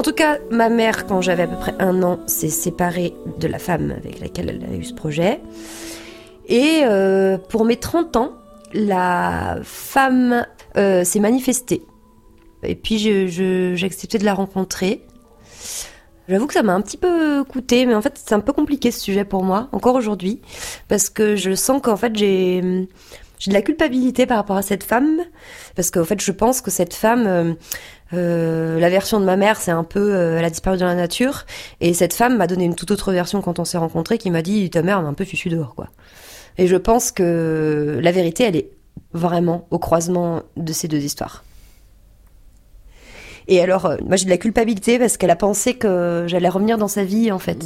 En 0.00 0.02
tout 0.02 0.14
cas, 0.14 0.38
ma 0.50 0.70
mère, 0.70 1.06
quand 1.06 1.20
j'avais 1.20 1.42
à 1.42 1.46
peu 1.46 1.56
près 1.56 1.74
un 1.78 2.02
an, 2.02 2.20
s'est 2.26 2.48
séparée 2.48 3.12
de 3.38 3.46
la 3.46 3.58
femme 3.58 3.90
avec 3.90 4.18
laquelle 4.18 4.48
elle 4.48 4.64
a 4.64 4.74
eu 4.74 4.82
ce 4.82 4.94
projet. 4.94 5.42
Et 6.46 6.84
euh, 6.84 7.36
pour 7.36 7.66
mes 7.66 7.76
30 7.76 8.16
ans, 8.16 8.32
la 8.72 9.58
femme 9.62 10.46
euh, 10.78 11.04
s'est 11.04 11.20
manifestée. 11.20 11.82
Et 12.62 12.76
puis 12.76 12.96
j'ai 12.98 13.84
accepté 13.84 14.16
de 14.16 14.24
la 14.24 14.32
rencontrer. 14.32 15.06
J'avoue 16.30 16.46
que 16.46 16.54
ça 16.54 16.62
m'a 16.62 16.72
un 16.72 16.80
petit 16.80 16.96
peu 16.96 17.44
coûté, 17.44 17.84
mais 17.84 17.94
en 17.94 18.00
fait 18.00 18.14
c'est 18.24 18.34
un 18.34 18.40
peu 18.40 18.54
compliqué 18.54 18.92
ce 18.92 19.00
sujet 19.00 19.26
pour 19.26 19.44
moi, 19.44 19.68
encore 19.72 19.96
aujourd'hui, 19.96 20.40
parce 20.88 21.10
que 21.10 21.36
je 21.36 21.54
sens 21.54 21.82
qu'en 21.82 21.98
fait 21.98 22.16
j'ai 22.16 22.88
j'ai 23.40 23.50
de 23.50 23.56
la 23.56 23.62
culpabilité 23.62 24.26
par 24.26 24.36
rapport 24.36 24.56
à 24.56 24.62
cette 24.62 24.84
femme, 24.84 25.18
parce 25.74 25.90
qu'en 25.90 26.04
fait 26.04 26.20
je 26.20 26.30
pense 26.30 26.60
que 26.60 26.70
cette 26.70 26.94
femme, 26.94 27.26
euh, 27.26 27.54
euh, 28.12 28.78
la 28.78 28.90
version 28.90 29.18
de 29.18 29.24
ma 29.24 29.36
mère 29.36 29.56
c'est 29.56 29.70
un 29.70 29.82
peu, 29.82 30.14
euh, 30.14 30.38
elle 30.38 30.44
a 30.44 30.50
disparu 30.50 30.76
dans 30.76 30.86
la 30.86 30.94
nature, 30.94 31.46
et 31.80 31.94
cette 31.94 32.14
femme 32.14 32.36
m'a 32.36 32.46
donné 32.46 32.64
une 32.64 32.76
toute 32.76 32.92
autre 32.92 33.12
version 33.12 33.40
quand 33.40 33.58
on 33.58 33.64
s'est 33.64 33.78
rencontrés, 33.78 34.18
qui 34.18 34.30
m'a 34.30 34.42
dit 34.42 34.70
ta 34.70 34.82
mère 34.82 35.00
elle 35.00 35.06
un 35.06 35.14
peu 35.14 35.24
fichue 35.24 35.48
dehors 35.48 35.74
quoi. 35.74 35.88
Et 36.58 36.66
je 36.66 36.76
pense 36.76 37.10
que 37.10 37.98
la 38.00 38.12
vérité 38.12 38.44
elle 38.44 38.56
est 38.56 38.70
vraiment 39.14 39.66
au 39.70 39.78
croisement 39.78 40.42
de 40.56 40.72
ces 40.72 40.86
deux 40.86 41.00
histoires. 41.00 41.42
Et 43.50 43.60
alors, 43.60 43.84
euh, 43.84 43.96
moi 44.06 44.16
j'ai 44.16 44.24
de 44.24 44.30
la 44.30 44.38
culpabilité 44.38 44.98
parce 44.98 45.16
qu'elle 45.16 45.30
a 45.30 45.36
pensé 45.36 45.74
que 45.74 46.24
j'allais 46.28 46.48
revenir 46.48 46.78
dans 46.78 46.88
sa 46.88 47.04
vie 47.04 47.30
en 47.30 47.38
fait. 47.38 47.58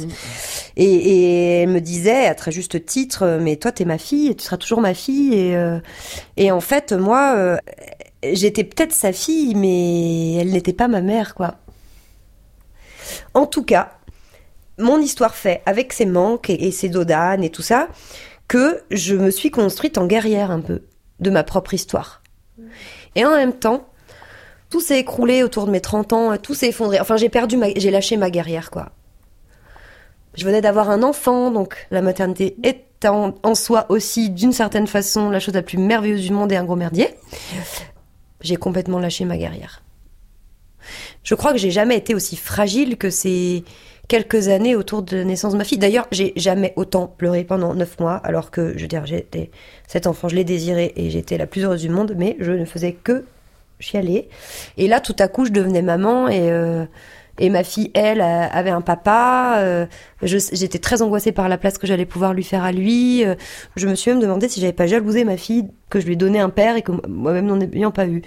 Et, 0.75 0.83
et 0.83 1.61
elle 1.61 1.69
me 1.69 1.79
disait 1.79 2.25
à 2.25 2.35
très 2.35 2.51
juste 2.51 2.85
titre, 2.85 3.23
euh, 3.23 3.39
mais 3.39 3.55
toi 3.55 3.71
t'es 3.71 3.85
ma 3.85 3.97
fille 3.97 4.29
et 4.29 4.35
tu 4.35 4.43
seras 4.43 4.57
toujours 4.57 4.81
ma 4.81 4.93
fille. 4.93 5.33
Et, 5.33 5.55
euh, 5.55 5.79
et 6.37 6.51
en 6.51 6.59
fait, 6.59 6.91
moi, 6.91 7.35
euh, 7.35 7.57
j'étais 8.23 8.63
peut-être 8.63 8.91
sa 8.91 9.13
fille, 9.13 9.55
mais 9.55 10.33
elle 10.33 10.51
n'était 10.51 10.73
pas 10.73 10.87
ma 10.87 11.01
mère, 11.01 11.35
quoi. 11.35 11.55
En 13.33 13.45
tout 13.45 13.63
cas, 13.63 13.91
mon 14.77 14.99
histoire 14.99 15.35
fait, 15.35 15.61
avec 15.65 15.93
ses 15.93 16.05
manques 16.05 16.49
et, 16.49 16.71
ses 16.71 16.89
dodanes 16.89 17.43
et 17.43 17.49
tout 17.49 17.61
ça, 17.61 17.87
que 18.47 18.81
je 18.91 19.15
me 19.15 19.29
suis 19.29 19.51
construite 19.51 19.97
en 19.97 20.07
guerrière 20.07 20.51
un 20.51 20.61
peu 20.61 20.81
de 21.19 21.29
ma 21.29 21.43
propre 21.43 21.73
histoire. 21.73 22.21
Et 23.15 23.25
en 23.25 23.35
même 23.35 23.53
temps, 23.53 23.87
tout 24.75 24.81
s'est 24.81 24.99
écroulé 24.99 25.41
autour 25.41 25.67
de 25.67 25.71
mes 25.71 25.79
30 25.79 26.11
ans, 26.11 26.35
tout 26.35 26.53
s'est 26.53 26.67
effondré. 26.67 26.99
Enfin, 26.99 27.15
j'ai 27.15 27.29
perdu 27.29 27.57
j'ai 27.77 27.91
lâché 27.91 28.17
ma 28.17 28.29
guerrière, 28.29 28.71
quoi. 28.71 28.91
Je 30.33 30.43
venais 30.43 30.59
d'avoir 30.59 30.89
un 30.89 31.01
enfant, 31.01 31.49
donc 31.49 31.87
la 31.91 32.01
maternité 32.01 32.57
est 32.61 33.05
en, 33.05 33.55
soi 33.55 33.85
aussi, 33.87 34.29
d'une 34.29 34.51
certaine 34.51 34.85
façon, 34.85 35.29
la 35.29 35.39
chose 35.39 35.53
la 35.53 35.61
plus 35.61 35.77
merveilleuse 35.77 36.23
du 36.23 36.33
monde 36.33 36.51
et 36.51 36.57
un 36.57 36.65
gros 36.65 36.75
merdier. 36.75 37.07
J'ai 38.41 38.57
complètement 38.57 38.99
lâché 38.99 39.23
ma 39.23 39.37
guerrière. 39.37 39.81
Je 41.23 41.35
crois 41.35 41.53
que 41.53 41.57
j'ai 41.57 41.71
jamais 41.71 41.95
été 41.95 42.13
aussi 42.13 42.35
fragile 42.35 42.97
que 42.97 43.09
ces 43.09 43.63
quelques 44.09 44.49
années 44.49 44.75
autour 44.75 45.03
de 45.03 45.15
la 45.15 45.23
naissance 45.23 45.53
de 45.53 45.57
ma 45.57 45.63
fille. 45.63 45.77
D'ailleurs, 45.77 46.07
j'ai 46.11 46.33
jamais 46.35 46.73
autant 46.75 47.07
pleuré 47.07 47.45
pendant 47.45 47.73
neuf 47.75 47.97
mois, 47.97 48.15
alors 48.15 48.51
que, 48.51 48.73
je 48.75 48.81
veux 48.81 48.89
dire, 48.89 49.05
cet 49.87 50.05
enfant, 50.05 50.27
je 50.27 50.35
l'ai 50.35 50.43
désiré 50.43 50.91
et 50.97 51.09
j'étais 51.11 51.37
la 51.37 51.47
plus 51.47 51.63
heureuse 51.63 51.81
du 51.81 51.89
monde, 51.89 52.13
mais 52.17 52.35
je 52.41 52.51
ne 52.51 52.65
faisais 52.65 52.91
que 52.91 53.23
chialer. 53.79 54.29
Et 54.77 54.87
là, 54.87 54.99
tout 54.99 55.15
à 55.19 55.27
coup, 55.27 55.45
je 55.45 55.51
devenais 55.51 55.81
maman 55.81 56.27
et, 56.27 56.51
euh, 56.51 56.85
et 57.37 57.49
ma 57.49 57.63
fille, 57.63 57.91
elle, 57.93 58.21
avait 58.21 58.69
un 58.69 58.81
papa. 58.81 59.57
Euh, 59.59 59.85
j'étais 60.21 60.79
très 60.79 61.01
angoissée 61.01 61.31
par 61.31 61.49
la 61.49 61.57
place 61.57 61.77
que 61.77 61.85
j'allais 61.85 62.05
pouvoir 62.05 62.33
lui 62.33 62.43
faire 62.43 62.63
à 62.63 62.71
lui. 62.71 63.25
Euh, 63.25 63.35
je 63.75 63.87
me 63.87 63.95
suis 63.95 64.11
même 64.11 64.21
demandé 64.21 64.47
si 64.47 64.61
j'avais 64.61 64.73
pas 64.73 64.87
jalousé 64.87 65.25
ma 65.25 65.37
fille, 65.37 65.67
que 65.89 65.99
je 65.99 66.05
lui 66.05 66.13
ai 66.13 66.15
donné 66.15 66.39
un 66.39 66.49
père 66.49 66.77
et 66.77 66.81
que 66.81 66.91
moi-même 67.07 67.45
n'en 67.45 67.59
ayant 67.59 67.91
pas 67.91 68.07
eu. 68.07 68.21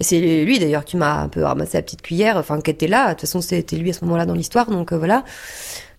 C'est 0.00 0.20
lui 0.20 0.58
d'ailleurs 0.58 0.84
qui 0.84 0.96
m'a 0.96 1.20
un 1.20 1.28
peu 1.28 1.44
ramassé 1.44 1.76
la 1.76 1.82
petite 1.82 2.02
cuillère, 2.02 2.36
enfin 2.38 2.60
qui 2.60 2.70
était 2.70 2.88
là. 2.88 3.08
De 3.08 3.10
toute 3.10 3.22
façon, 3.22 3.42
c'était 3.42 3.76
lui 3.76 3.90
à 3.90 3.92
ce 3.92 4.04
moment-là 4.04 4.24
dans 4.24 4.34
l'histoire, 4.34 4.70
donc 4.70 4.92
voilà. 4.92 5.24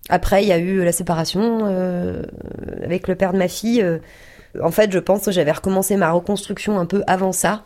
Après, 0.09 0.43
il 0.43 0.47
y 0.47 0.51
a 0.51 0.57
eu 0.57 0.83
la 0.83 0.91
séparation 0.91 1.65
avec 2.83 3.07
le 3.07 3.13
père 3.13 3.33
de 3.33 3.37
ma 3.37 3.47
fille. 3.47 3.85
En 4.61 4.71
fait, 4.71 4.91
je 4.91 4.99
pense 4.99 5.25
que 5.25 5.31
j'avais 5.31 5.51
recommencé 5.51 5.95
ma 5.97 6.11
reconstruction 6.11 6.79
un 6.79 6.85
peu 6.85 7.03
avant 7.07 7.31
ça 7.31 7.63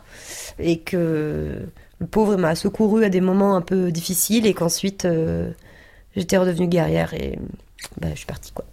et 0.58 0.80
que 0.80 1.66
le 1.98 2.06
pauvre 2.06 2.36
m'a 2.36 2.54
secouru 2.54 3.04
à 3.04 3.08
des 3.08 3.20
moments 3.20 3.56
un 3.56 3.62
peu 3.62 3.90
difficiles 3.90 4.46
et 4.46 4.54
qu'ensuite 4.54 5.04
euh, 5.04 5.50
j'étais 6.14 6.36
redevenue 6.36 6.68
guerrière 6.68 7.14
et 7.14 7.38
bah, 8.00 8.08
je 8.10 8.16
suis 8.16 8.26
partie 8.26 8.52
quoi. 8.52 8.64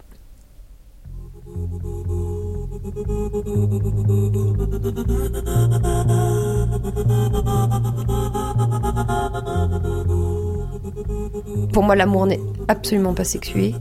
Pour 11.72 11.84
moi, 11.84 11.96
l'amour 11.96 12.26
n'est 12.28 12.40
absolument 12.68 13.14
pas 13.14 13.24
sexué. 13.24 13.76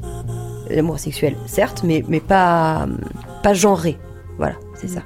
L'amour 0.70 0.98
sexuel, 0.98 1.36
certes, 1.46 1.82
mais, 1.84 2.04
mais 2.08 2.20
pas, 2.20 2.86
pas 3.42 3.54
genré. 3.54 3.98
Voilà, 4.38 4.54
c'est 4.74 4.88
ça. 4.88 5.02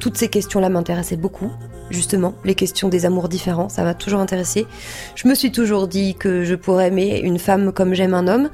Toutes 0.00 0.16
ces 0.16 0.28
questions-là 0.28 0.68
m'intéressaient 0.68 1.16
beaucoup 1.16 1.50
justement, 1.92 2.34
les 2.44 2.54
questions 2.54 2.88
des 2.88 3.06
amours 3.06 3.28
différents, 3.28 3.68
ça 3.68 3.84
m'a 3.84 3.94
toujours 3.94 4.20
intéressé. 4.20 4.66
Je 5.14 5.28
me 5.28 5.34
suis 5.34 5.52
toujours 5.52 5.88
dit 5.88 6.14
que 6.14 6.44
je 6.44 6.54
pourrais 6.54 6.88
aimer 6.88 7.20
une 7.20 7.38
femme 7.38 7.72
comme 7.72 7.94
j'aime 7.94 8.14
un 8.14 8.26
homme, 8.26 8.50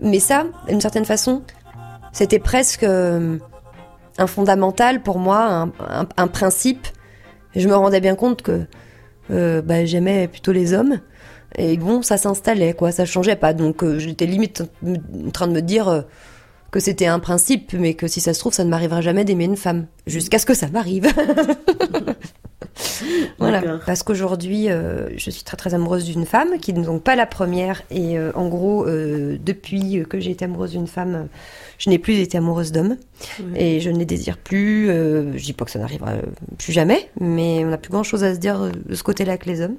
mais 0.00 0.18
ça, 0.18 0.46
d'une 0.68 0.80
certaine 0.80 1.04
façon, 1.04 1.42
c'était 2.12 2.38
presque 2.38 2.82
euh, 2.82 3.38
un 4.18 4.26
fondamental 4.26 5.02
pour 5.02 5.18
moi, 5.18 5.68
un, 6.16 6.26
principe. 6.28 6.86
Je 7.54 7.68
me 7.68 7.74
rendais 7.74 8.00
bien 8.00 8.16
compte 8.16 8.42
que 8.42 8.66
euh, 9.30 9.62
bah, 9.62 9.84
j'aimais 9.84 10.28
plutôt 10.28 10.52
les 10.52 10.74
hommes. 10.74 10.98
Et 11.56 11.76
bon, 11.76 12.02
ça 12.02 12.16
s'installait, 12.16 12.72
quoi, 12.72 12.92
ça 12.92 13.04
changeait 13.04 13.36
pas. 13.36 13.52
Donc 13.52 13.84
euh, 13.84 13.98
j'étais 13.98 14.26
limite 14.26 14.62
en 14.84 15.30
train 15.30 15.46
de 15.46 15.52
me 15.52 15.60
dire 15.60 16.04
que 16.72 16.80
c'était 16.80 17.06
un 17.06 17.20
principe, 17.20 17.74
mais 17.74 17.94
que 17.94 18.08
si 18.08 18.20
ça 18.20 18.34
se 18.34 18.40
trouve, 18.40 18.54
ça 18.54 18.64
ne 18.64 18.70
m'arrivera 18.70 19.02
jamais 19.02 19.24
d'aimer 19.24 19.44
une 19.44 19.58
femme. 19.58 19.86
Jusqu'à 20.06 20.38
ce 20.38 20.46
que 20.46 20.54
ça 20.54 20.68
m'arrive. 20.68 21.06
voilà, 23.38 23.78
parce 23.84 24.02
qu'aujourd'hui, 24.02 24.70
euh, 24.70 25.10
je 25.18 25.30
suis 25.30 25.44
très 25.44 25.58
très 25.58 25.74
amoureuse 25.74 26.04
d'une 26.04 26.24
femme, 26.24 26.58
qui 26.58 26.72
n'est 26.72 26.82
donc 26.82 27.02
pas 27.02 27.14
la 27.14 27.26
première. 27.26 27.82
Et 27.90 28.18
euh, 28.18 28.32
en 28.34 28.48
gros, 28.48 28.86
euh, 28.86 29.36
depuis 29.38 30.02
que 30.08 30.18
j'ai 30.18 30.30
été 30.30 30.46
amoureuse 30.46 30.72
d'une 30.72 30.86
femme, 30.86 31.28
je 31.76 31.90
n'ai 31.90 31.98
plus 31.98 32.18
été 32.18 32.38
amoureuse 32.38 32.72
d'hommes. 32.72 32.96
Et 33.54 33.80
je 33.80 33.90
ne 33.90 33.98
les 33.98 34.06
désire 34.06 34.38
plus. 34.38 34.86
je 34.86 35.44
dis 35.44 35.52
pas 35.52 35.66
que 35.66 35.70
ça 35.70 35.78
n'arrivera 35.78 36.14
plus 36.56 36.72
jamais, 36.72 37.10
mais 37.20 37.62
on 37.66 37.68
n'a 37.68 37.78
plus 37.78 37.92
grand 37.92 38.02
chose 38.02 38.24
à 38.24 38.34
se 38.34 38.38
dire 38.38 38.72
de 38.86 38.94
ce 38.94 39.02
côté-là 39.02 39.36
que 39.36 39.46
les 39.46 39.60
hommes. 39.60 39.76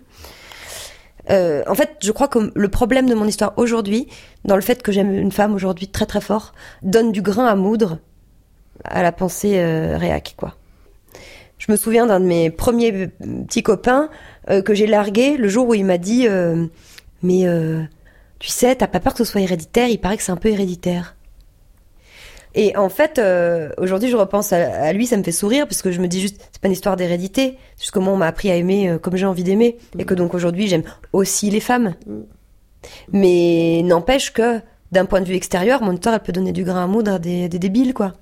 En 1.30 1.76
fait, 1.76 1.98
je 2.02 2.12
crois 2.12 2.28
que 2.28 2.52
le 2.54 2.68
problème 2.70 3.10
de 3.10 3.16
mon 3.16 3.26
histoire 3.26 3.54
aujourd'hui, 3.58 4.08
dans 4.46 4.56
le 4.56 4.62
fait 4.62 4.84
que 4.84 4.92
j'aime 4.92 5.14
une 5.14 5.32
femme 5.32 5.54
aujourd'hui 5.54 5.88
très 5.88 6.06
très 6.06 6.22
fort, 6.22 6.54
donne 6.82 7.12
du 7.12 7.22
grain 7.22 7.46
à 7.46 7.56
moudre 7.56 8.00
à 8.84 9.04
la 9.04 9.12
pensée 9.12 9.64
réac, 9.96 10.36
quoi. 10.38 10.56
Je 11.66 11.72
me 11.72 11.78
souviens 11.78 12.08
d'un 12.08 12.20
de 12.20 12.26
mes 12.26 12.50
premiers 12.50 13.08
petits 13.08 13.64
copains 13.64 14.10
euh, 14.50 14.62
que 14.62 14.74
j'ai 14.74 14.86
largué 14.86 15.38
le 15.38 15.48
jour 15.48 15.70
où 15.70 15.74
il 15.74 15.86
m'a 15.86 15.98
dit 15.98 16.28
euh, 16.28 16.66
Mais 17.22 17.48
euh, 17.48 17.82
tu 18.40 18.50
sais, 18.50 18.76
t'as 18.76 18.88
pas 18.88 19.00
peur 19.00 19.14
que 19.14 19.20
ce 19.20 19.24
soit 19.24 19.40
héréditaire? 19.40 19.88
Il 19.88 19.98
paraît 19.98 20.18
que 20.18 20.24
c'est 20.24 20.34
un 20.34 20.38
peu 20.38 20.50
héréditaire. 20.50 21.16
Et 22.56 22.78
en 22.78 22.90
fait, 22.90 23.20
aujourd'hui, 23.78 24.10
je 24.10 24.16
repense 24.16 24.54
à, 24.54 24.94
lui, 24.94 25.08
ça 25.08 25.18
me 25.18 25.24
fait 25.24 25.32
sourire 25.32 25.68
parce 25.68 25.82
que 25.82 25.92
je 25.92 26.00
me 26.00 26.08
dis 26.08 26.22
juste, 26.22 26.40
c'est 26.52 26.62
pas 26.62 26.68
une 26.68 26.74
histoire 26.74 26.96
d'hérédité, 26.96 27.58
juste 27.80 27.92
comment 27.92 28.14
on 28.14 28.18
m'a 28.18 28.28
appris 28.28 28.52
à 28.52 28.56
aimer 28.56 28.98
comme 29.02 29.16
j'ai 29.16 29.26
envie 29.26 29.44
d'aimer, 29.44 29.78
et 29.98 30.06
que 30.06 30.14
donc 30.14 30.36
aujourd'hui, 30.36 30.68
j'aime 30.68 30.84
aussi 31.14 31.50
les 31.50 31.60
femmes. 31.60 31.96
Mais 33.12 33.82
n'empêche 33.84 34.34
que, 34.34 34.62
d'un 34.92 35.06
point 35.06 35.22
de 35.22 35.26
vue 35.26 35.36
extérieur, 35.36 35.82
mon 35.82 35.94
histoire, 35.94 36.14
elle 36.14 36.22
peut 36.22 36.32
donner 36.32 36.52
du 36.52 36.64
grain 36.64 36.84
à 36.84 36.88
moudre 36.88 37.14
à 37.14 37.20
des, 37.20 37.50
des 37.50 37.58
débiles, 37.60 37.96
quoi. 37.96 38.14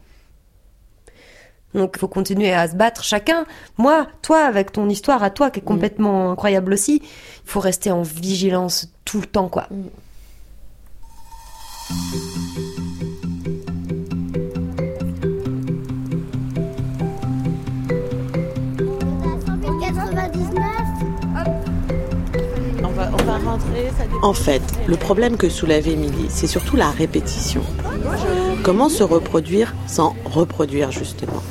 Donc 1.73 1.93
il 1.95 1.99
faut 1.99 2.07
continuer 2.07 2.53
à 2.53 2.67
se 2.67 2.75
battre 2.75 3.03
chacun. 3.03 3.45
Moi, 3.77 4.07
toi, 4.21 4.45
avec 4.45 4.71
ton 4.71 4.89
histoire 4.89 5.23
à 5.23 5.29
toi, 5.29 5.51
qui 5.51 5.59
est 5.59 5.63
mm. 5.63 5.65
complètement 5.65 6.31
incroyable 6.31 6.73
aussi, 6.73 7.01
il 7.03 7.49
faut 7.49 7.59
rester 7.59 7.91
en 7.91 8.01
vigilance 8.01 8.93
tout 9.05 9.21
le 9.21 9.27
temps, 9.27 9.49
quoi. 9.49 9.67
Mm. 9.71 9.87
En 24.21 24.33
fait, 24.33 24.61
le 24.87 24.97
problème 24.97 25.37
que 25.37 25.49
soulève 25.49 25.87
Émilie, 25.87 26.27
c'est 26.29 26.47
surtout 26.47 26.75
la 26.75 26.89
répétition. 26.89 27.61
Comment 28.63 28.89
se 28.89 29.03
reproduire 29.03 29.73
sans 29.87 30.15
reproduire 30.25 30.91
justement? 30.91 31.41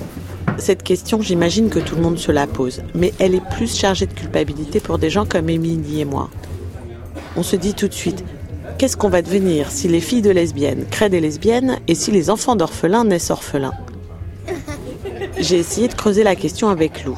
Cette 0.59 0.83
question, 0.83 1.23
j'imagine 1.23 1.71
que 1.71 1.79
tout 1.79 1.97
le 1.97 2.03
monde 2.03 2.19
se 2.19 2.33
la 2.33 2.47
pose, 2.47 2.83
mais 2.95 3.13
elle 3.19 3.35
est 3.35 3.49
plus 3.51 3.75
chargée 3.77 4.07
de 4.07 4.13
culpabilité 4.13 4.79
pour 4.79 4.99
des 4.99 5.11
gens 5.11 5.25
comme 5.25 5.49
Émilie 5.49 6.01
et 6.01 6.05
moi. 6.05 6.29
On 7.37 7.43
se 7.43 7.57
dit 7.57 7.75
tout 7.75 7.89
de 7.89 7.95
suite, 7.95 8.25
qu'est-ce 8.79 8.97
qu'on 8.97 9.09
va 9.09 9.23
devenir 9.23 9.71
si 9.71 9.89
les 9.89 10.01
filles 10.01 10.23
de 10.23 10.31
lesbiennes 10.31 10.85
créent 10.91 11.09
des 11.09 11.21
lesbiennes 11.21 11.79
et 11.89 11.95
si 11.95 12.11
les 12.11 12.31
enfants 12.31 12.57
d'orphelins 12.57 13.05
naissent 13.05 13.31
orphelins? 13.31 13.75
J'ai 15.39 15.59
essayé 15.59 15.89
de 15.89 15.95
creuser 15.95 16.23
la 16.23 16.37
question 16.37 16.69
avec 16.69 17.05
Lou, 17.05 17.17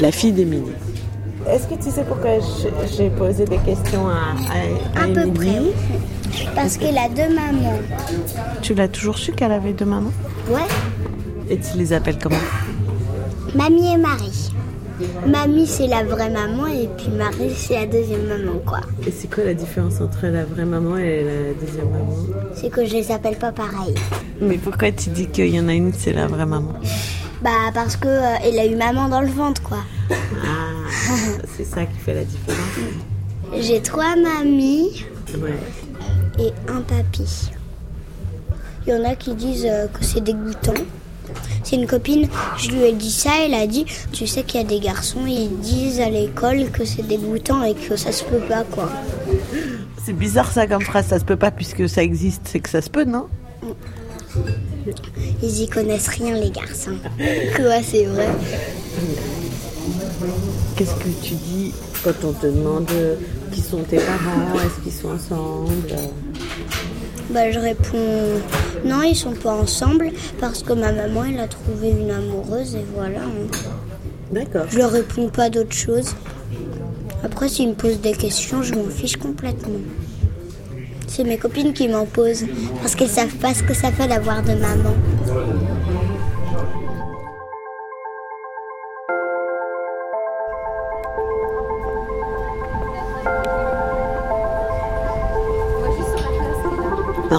la 0.00 0.10
fille 0.10 0.32
d'Émilie. 0.32 0.72
Est-ce 1.48 1.66
que 1.66 1.74
tu 1.74 1.90
sais 1.90 2.04
pourquoi 2.04 2.30
j'ai 2.96 3.10
posé 3.10 3.44
des 3.44 3.58
questions 3.58 4.06
à, 4.08 4.34
à, 4.98 5.04
à, 5.04 5.08
peu 5.08 5.32
près. 5.32 5.60
Parce 6.54 6.76
qu'elle 6.76 6.98
a 6.98 7.08
deux 7.08 7.34
mamans. 7.34 7.78
Tu 8.62 8.74
l'as 8.74 8.88
toujours 8.88 9.18
su 9.18 9.32
qu'elle 9.32 9.52
avait 9.52 9.72
deux 9.72 9.84
mamans? 9.86 10.12
Ouais. 10.48 10.60
Et 11.48 11.58
tu 11.58 11.76
les 11.76 11.92
appelles 11.92 12.18
comment? 12.18 12.36
Mamie 13.54 13.94
et 13.94 13.96
Marie. 13.96 14.52
Mamie, 15.26 15.66
c'est 15.66 15.86
la 15.86 16.04
vraie 16.04 16.28
maman 16.28 16.66
et 16.66 16.88
puis 16.96 17.08
Marie, 17.08 17.54
c'est 17.56 17.74
la 17.74 17.86
deuxième 17.86 18.26
maman, 18.26 18.58
quoi. 18.64 18.80
Et 19.06 19.10
c'est 19.10 19.32
quoi 19.32 19.44
la 19.44 19.54
différence 19.54 20.00
entre 20.00 20.26
la 20.26 20.44
vraie 20.44 20.66
maman 20.66 20.98
et 20.98 21.24
la 21.24 21.54
deuxième 21.66 21.88
maman? 21.88 22.16
C'est 22.54 22.68
que 22.68 22.84
je 22.84 22.92
les 22.92 23.10
appelle 23.10 23.36
pas 23.36 23.50
pareil. 23.50 23.94
Mais 24.42 24.58
pourquoi 24.58 24.92
tu 24.92 25.08
dis 25.08 25.26
qu'il 25.26 25.48
y 25.54 25.58
en 25.58 25.68
a 25.68 25.72
une, 25.72 25.92
c'est 25.94 26.12
la 26.12 26.26
vraie 26.26 26.46
maman? 26.46 26.74
Bah, 27.42 27.70
parce 27.72 27.96
que 27.96 28.08
euh, 28.08 28.34
elle 28.44 28.58
a 28.58 28.66
eu 28.66 28.76
maman 28.76 29.08
dans 29.08 29.22
le 29.22 29.28
ventre, 29.28 29.62
quoi. 29.62 29.78
Ah, 30.10 31.46
c'est 31.56 31.64
ça 31.64 31.84
qui 31.86 31.98
fait 31.98 32.14
la 32.14 32.24
différence. 32.24 32.58
J'ai 33.60 33.80
trois 33.82 34.16
mamies. 34.16 35.04
Ouais 35.38 35.58
et 36.40 36.52
un 36.68 36.80
papy. 36.80 37.50
Il 38.86 38.92
y 38.92 38.96
en 38.96 39.04
a 39.04 39.14
qui 39.14 39.34
disent 39.34 39.66
euh, 39.68 39.86
que 39.88 40.04
c'est 40.04 40.22
dégoûtant. 40.22 40.74
C'est 41.62 41.76
une 41.76 41.86
copine, 41.86 42.28
je 42.56 42.70
lui 42.70 42.82
ai 42.82 42.92
dit 42.92 43.12
ça, 43.12 43.30
elle 43.44 43.54
a 43.54 43.66
dit, 43.66 43.84
tu 44.12 44.26
sais 44.26 44.42
qu'il 44.42 44.60
y 44.60 44.64
a 44.64 44.66
des 44.66 44.80
garçons, 44.80 45.26
ils 45.26 45.56
disent 45.60 46.00
à 46.00 46.10
l'école 46.10 46.70
que 46.70 46.84
c'est 46.84 47.06
dégoûtant 47.06 47.62
et 47.62 47.74
que 47.74 47.94
ça 47.94 48.10
se 48.10 48.24
peut 48.24 48.40
pas, 48.40 48.64
quoi. 48.64 48.90
C'est 50.04 50.14
bizarre 50.14 50.50
ça 50.50 50.66
comme 50.66 50.82
phrase, 50.82 51.06
ça 51.06 51.20
se 51.20 51.24
peut 51.24 51.36
pas 51.36 51.52
puisque 51.52 51.88
ça 51.88 52.02
existe, 52.02 52.42
c'est 52.46 52.58
que 52.58 52.68
ça 52.68 52.82
se 52.82 52.90
peut, 52.90 53.04
non? 53.04 53.26
Ils 55.42 55.62
y 55.62 55.68
connaissent 55.68 56.08
rien, 56.08 56.34
les 56.34 56.50
garçons. 56.50 56.96
Quoi, 57.56 57.82
c'est 57.82 58.06
vrai 58.06 58.28
Qu'est-ce 60.76 60.94
que 60.94 61.08
tu 61.22 61.34
dis 61.34 61.72
quand 62.04 62.24
on 62.24 62.32
te 62.32 62.46
demande 62.46 62.88
qui 63.52 63.60
sont 63.60 63.82
tes 63.82 63.96
parents 63.96 64.54
Est-ce 64.56 64.82
qu'ils 64.82 64.92
sont 64.92 65.10
ensemble? 65.14 65.94
Bah, 67.30 67.50
je 67.50 67.58
réponds 67.58 68.40
non, 68.84 69.02
ils 69.02 69.14
sont 69.14 69.32
pas 69.32 69.52
ensemble 69.52 70.10
parce 70.40 70.62
que 70.62 70.72
ma 70.72 70.92
maman, 70.92 71.24
elle 71.24 71.40
a 71.40 71.48
trouvé 71.48 71.90
une 71.90 72.10
amoureuse 72.10 72.74
et 72.76 72.84
voilà. 72.94 73.20
D'accord. 74.32 74.64
Je 74.70 74.78
leur 74.78 74.90
réponds 74.90 75.28
pas 75.28 75.50
d'autre 75.50 75.72
chose. 75.72 76.14
Après, 77.22 77.48
s'ils 77.48 77.68
me 77.68 77.74
posent 77.74 78.00
des 78.00 78.12
questions, 78.12 78.62
je 78.62 78.74
m'en 78.74 78.88
fiche 78.88 79.16
complètement. 79.16 79.80
C'est 81.06 81.24
mes 81.24 81.36
copines 81.36 81.74
qui 81.74 81.88
m'en 81.88 82.06
posent 82.06 82.46
parce 82.80 82.94
qu'elles 82.94 83.10
savent 83.10 83.34
pas 83.36 83.52
ce 83.52 83.62
que 83.62 83.74
ça 83.74 83.92
fait 83.92 84.08
d'avoir 84.08 84.42
de 84.42 84.52
maman. 84.52 84.94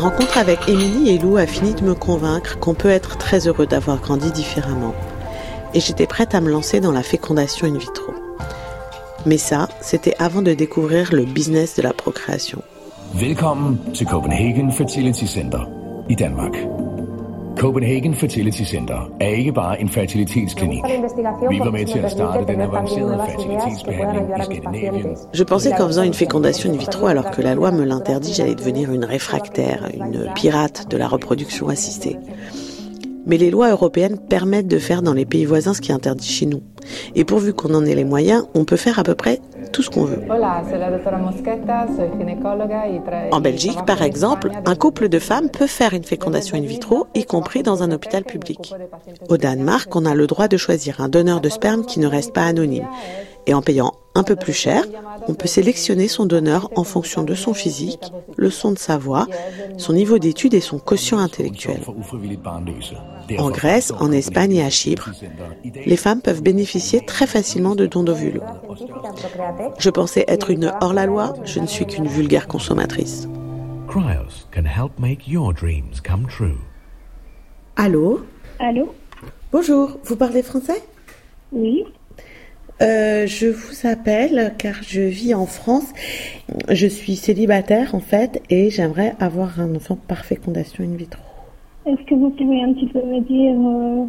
Rencontre 0.01 0.39
avec 0.39 0.67
Émilie 0.67 1.09
et 1.11 1.19
Lou 1.19 1.37
a 1.37 1.45
fini 1.45 1.75
de 1.75 1.83
me 1.83 1.93
convaincre 1.93 2.57
qu'on 2.57 2.73
peut 2.73 2.89
être 2.89 3.17
très 3.17 3.47
heureux 3.47 3.67
d'avoir 3.67 3.99
grandi 4.01 4.31
différemment. 4.31 4.95
Et 5.75 5.79
j'étais 5.79 6.07
prête 6.07 6.33
à 6.33 6.41
me 6.41 6.49
lancer 6.49 6.79
dans 6.79 6.91
la 6.91 7.03
fécondation 7.03 7.67
in 7.67 7.77
vitro. 7.77 8.11
Mais 9.27 9.37
ça, 9.37 9.69
c'était 9.79 10.15
avant 10.17 10.41
de 10.41 10.53
découvrir 10.53 11.13
le 11.13 11.23
business 11.23 11.75
de 11.75 11.83
la 11.83 11.93
procréation. 11.93 12.63
Velkommen 13.13 13.77
til 13.93 14.07
Copenhagen 14.07 14.71
Fertility 14.71 15.27
Center 15.27 15.59
i 16.07 16.15
Danmark. 16.15 16.55
Copenhagen 17.61 18.15
Fertility 18.15 18.63
Center 18.63 19.11
er 19.19 19.27
ikke 19.27 19.53
bare 19.53 19.81
en 19.81 19.89
fertilitetsklinik. 19.89 20.83
Vi 21.49 21.59
var 21.59 21.71
med 21.71 21.85
til 21.85 21.99
at 21.99 22.11
starte 22.11 22.53
den 22.53 22.61
avancerede 22.61 23.19
fertilitetsbehandling 23.29 24.25
i 24.39 24.43
Skandinavien. 24.43 25.17
Je 25.33 25.43
pensais 25.43 25.71
qu'en 25.77 25.87
faisant 25.87 26.03
une 26.03 26.13
fécondation 26.13 26.73
in 26.73 26.77
vitro 26.77 27.05
alors 27.05 27.29
que 27.31 27.41
la 27.41 27.53
loi 27.53 27.71
me 27.71 27.85
l'interdit, 27.85 28.33
j'allais 28.33 28.55
devenir 28.55 28.91
une 28.91 29.05
réfractaire, 29.05 29.81
une 29.93 30.33
pirate 30.35 30.87
de 30.91 30.97
la 30.97 31.07
reproduction 31.07 31.69
assistée. 31.69 32.17
Mais 33.27 33.37
les 33.37 33.51
lois 33.51 33.69
européennes 33.69 34.17
permettent 34.17 34.67
de 34.67 34.79
faire 34.79 35.03
dans 35.03 35.13
les 35.13 35.25
pays 35.25 35.45
voisins 35.45 35.75
ce 35.75 35.81
qui 35.81 35.91
est 35.91 35.95
interdit 35.95 36.27
chez 36.27 36.47
nous. 36.47 36.63
Et 37.15 37.25
pourvu 37.25 37.53
qu'on 37.53 37.75
en 37.75 37.85
ait 37.85 37.95
les 37.95 38.05
moyens, 38.05 38.43
on 38.55 38.65
peut 38.65 38.81
faire 38.85 38.97
à 38.97 39.03
peu 39.03 39.13
près 39.13 39.39
tout 39.71 39.81
ce 39.81 39.89
qu'on 39.89 40.05
veut. 40.05 40.21
En 43.31 43.41
Belgique, 43.41 43.85
par 43.85 44.01
exemple, 44.01 44.51
un 44.65 44.75
couple 44.75 45.09
de 45.09 45.19
femmes 45.19 45.49
peut 45.49 45.67
faire 45.67 45.93
une 45.93 46.03
fécondation 46.03 46.57
in 46.57 46.61
vitro, 46.61 47.07
y 47.15 47.25
compris 47.25 47.63
dans 47.63 47.83
un 47.83 47.91
hôpital 47.91 48.23
public. 48.23 48.73
Au 49.29 49.37
Danemark, 49.37 49.95
on 49.95 50.05
a 50.05 50.13
le 50.13 50.27
droit 50.27 50.47
de 50.47 50.57
choisir 50.57 51.01
un 51.01 51.09
donneur 51.09 51.41
de 51.41 51.49
sperme 51.49 51.85
qui 51.85 51.99
ne 51.99 52.07
reste 52.07 52.33
pas 52.33 52.43
anonyme. 52.43 52.87
Et 53.47 53.53
en 53.53 53.61
payant 53.61 53.93
un 54.13 54.23
peu 54.23 54.35
plus 54.35 54.53
cher, 54.53 54.83
on 55.27 55.33
peut 55.33 55.47
sélectionner 55.47 56.07
son 56.07 56.25
donneur 56.25 56.69
en 56.75 56.83
fonction 56.83 57.23
de 57.23 57.33
son 57.33 57.53
physique, 57.53 58.11
le 58.35 58.49
son 58.49 58.71
de 58.71 58.77
sa 58.77 58.97
voix, 58.97 59.27
son 59.77 59.93
niveau 59.93 60.19
d'études 60.19 60.53
et 60.53 60.59
son 60.59 60.79
quotient 60.79 61.19
intellectuel. 61.19 61.81
En 63.37 63.49
Grèce, 63.49 63.93
en 63.99 64.11
Espagne 64.11 64.55
et 64.55 64.63
à 64.63 64.69
Chypre, 64.69 65.11
les 65.63 65.95
femmes 65.95 66.21
peuvent 66.21 66.43
bénéficier 66.43 67.05
très 67.05 67.27
facilement 67.27 67.75
de 67.75 67.85
dons 67.85 68.03
d'ovules. 68.03 68.41
Je 69.79 69.89
pensais 69.89 70.25
être 70.27 70.49
une 70.49 70.73
hors-la-loi, 70.81 71.33
je 71.45 71.59
ne 71.59 71.67
suis 71.67 71.85
qu'une 71.85 72.07
vulgaire 72.07 72.47
consommatrice. 72.47 73.27
Cryos 73.87 74.47
can 74.51 74.63
help 74.65 74.99
make 74.99 75.27
your 75.27 75.53
dreams 75.53 75.99
come 76.01 76.25
true. 76.27 76.57
Allô? 77.75 78.21
Allô? 78.59 78.93
Bonjour, 79.51 79.97
vous 80.03 80.15
parlez 80.15 80.43
français? 80.43 80.83
Oui. 81.51 81.83
Euh, 82.81 83.27
je 83.27 83.47
vous 83.47 83.87
appelle 83.87 84.53
car 84.57 84.81
je 84.81 85.01
vis 85.01 85.35
en 85.35 85.45
France. 85.45 85.93
Je 86.69 86.87
suis 86.87 87.15
célibataire 87.15 87.93
en 87.93 87.99
fait 87.99 88.41
et 88.49 88.69
j'aimerais 88.71 89.13
avoir 89.19 89.59
un 89.59 89.75
enfant 89.75 89.97
par 90.07 90.25
fécondation 90.25 90.83
in 90.83 90.95
vitro. 90.95 91.21
Est-ce 91.85 92.01
que 92.07 92.15
vous 92.15 92.31
pouvez 92.31 92.61
un 92.63 92.73
petit 92.73 92.87
peu 92.87 92.99
me 92.99 93.21
dire 93.21 93.55
euh, 93.55 94.05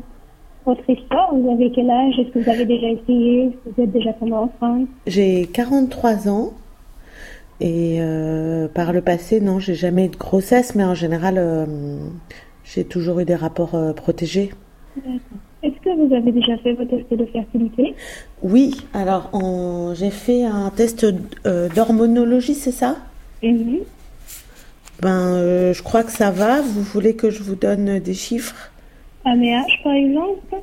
votre 0.64 0.88
histoire? 0.88 1.34
Vous 1.34 1.50
avez 1.50 1.70
quel 1.70 1.90
âge? 1.90 2.18
Est-ce 2.18 2.30
que 2.30 2.38
vous 2.38 2.50
avez 2.50 2.64
déjà 2.64 2.88
essayé? 2.88 3.46
Est-ce 3.46 3.52
que 3.52 3.74
vous 3.76 3.82
êtes 3.82 3.92
déjà 3.92 4.12
tombée 4.14 4.32
enceinte? 4.32 4.88
J'ai 5.06 5.46
43 5.46 6.28
ans 6.28 6.52
et 7.60 7.98
euh, 8.00 8.68
par 8.68 8.92
le 8.92 9.02
passé, 9.02 9.40
non, 9.40 9.58
j'ai 9.58 9.74
jamais 9.74 10.06
eu 10.06 10.08
de 10.08 10.16
grossesse, 10.16 10.74
mais 10.74 10.84
en 10.84 10.94
général, 10.94 11.68
j'ai 12.64 12.84
toujours 12.84 13.20
eu 13.20 13.24
des 13.24 13.36
rapports 13.36 13.76
protégés. 13.94 14.50
D'accord. 14.96 15.38
Est-ce 15.62 15.74
que 15.84 15.90
vous 16.08 16.12
avez 16.14 16.32
déjà 16.32 16.56
fait 16.58 16.72
votre 16.74 16.90
test 16.90 17.12
de 17.14 17.24
fertilité? 17.26 17.94
Oui, 18.42 18.74
alors 18.94 19.30
on- 19.32 19.94
j'ai 19.94 20.10
fait 20.10 20.44
un 20.44 20.70
test 20.70 21.06
euh, 21.46 21.68
d'hormonologie, 21.68 22.54
c'est 22.54 22.72
ça? 22.72 22.96
Mhm. 23.42 23.78
Ben, 25.00 25.34
euh, 25.34 25.72
je 25.72 25.82
crois 25.82 26.02
que 26.02 26.10
ça 26.12 26.30
va. 26.30 26.60
Vous 26.62 26.82
voulez 26.82 27.14
que 27.14 27.30
je 27.30 27.42
vous 27.42 27.54
donne 27.54 27.98
des 28.00 28.14
chiffres? 28.14 28.70
AMH 29.24 29.82
par 29.84 29.92
exemple? 29.94 30.56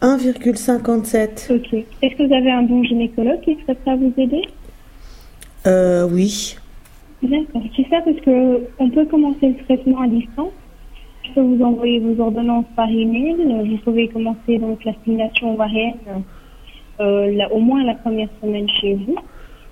1,57. 0.00 1.50
Ok. 1.50 1.74
Est-ce 2.02 2.14
que 2.16 2.22
vous 2.26 2.32
avez 2.34 2.50
un 2.52 2.62
bon 2.62 2.84
gynécologue 2.84 3.40
qui 3.40 3.56
serait 3.62 3.74
prêt 3.74 3.90
à 3.92 3.96
vous 3.96 4.12
aider? 4.16 4.42
Euh, 5.66 6.08
oui. 6.08 6.56
D'accord. 7.22 7.62
C'est 7.76 7.86
ça 7.90 8.00
parce 8.04 8.20
que 8.20 8.60
on 8.78 8.90
peut 8.90 9.06
commencer 9.06 9.48
le 9.48 9.64
traitement 9.64 10.02
à 10.02 10.06
distance. 10.08 10.52
Je 11.34 11.40
vous 11.40 11.62
envoyer 11.62 12.00
vos 12.00 12.20
ordonnances 12.20 12.66
par 12.76 12.90
email. 12.90 13.36
Vous 13.70 13.78
pouvez 13.78 14.08
commencer 14.08 14.58
donc 14.58 14.84
la 14.84 14.94
stimulation 14.94 15.54
ovarienne 15.54 16.24
euh, 17.00 17.32
la- 17.32 17.52
au 17.52 17.60
moins 17.60 17.84
la 17.84 17.94
première 17.96 18.28
semaine 18.42 18.68
chez 18.80 18.94
vous 18.96 19.16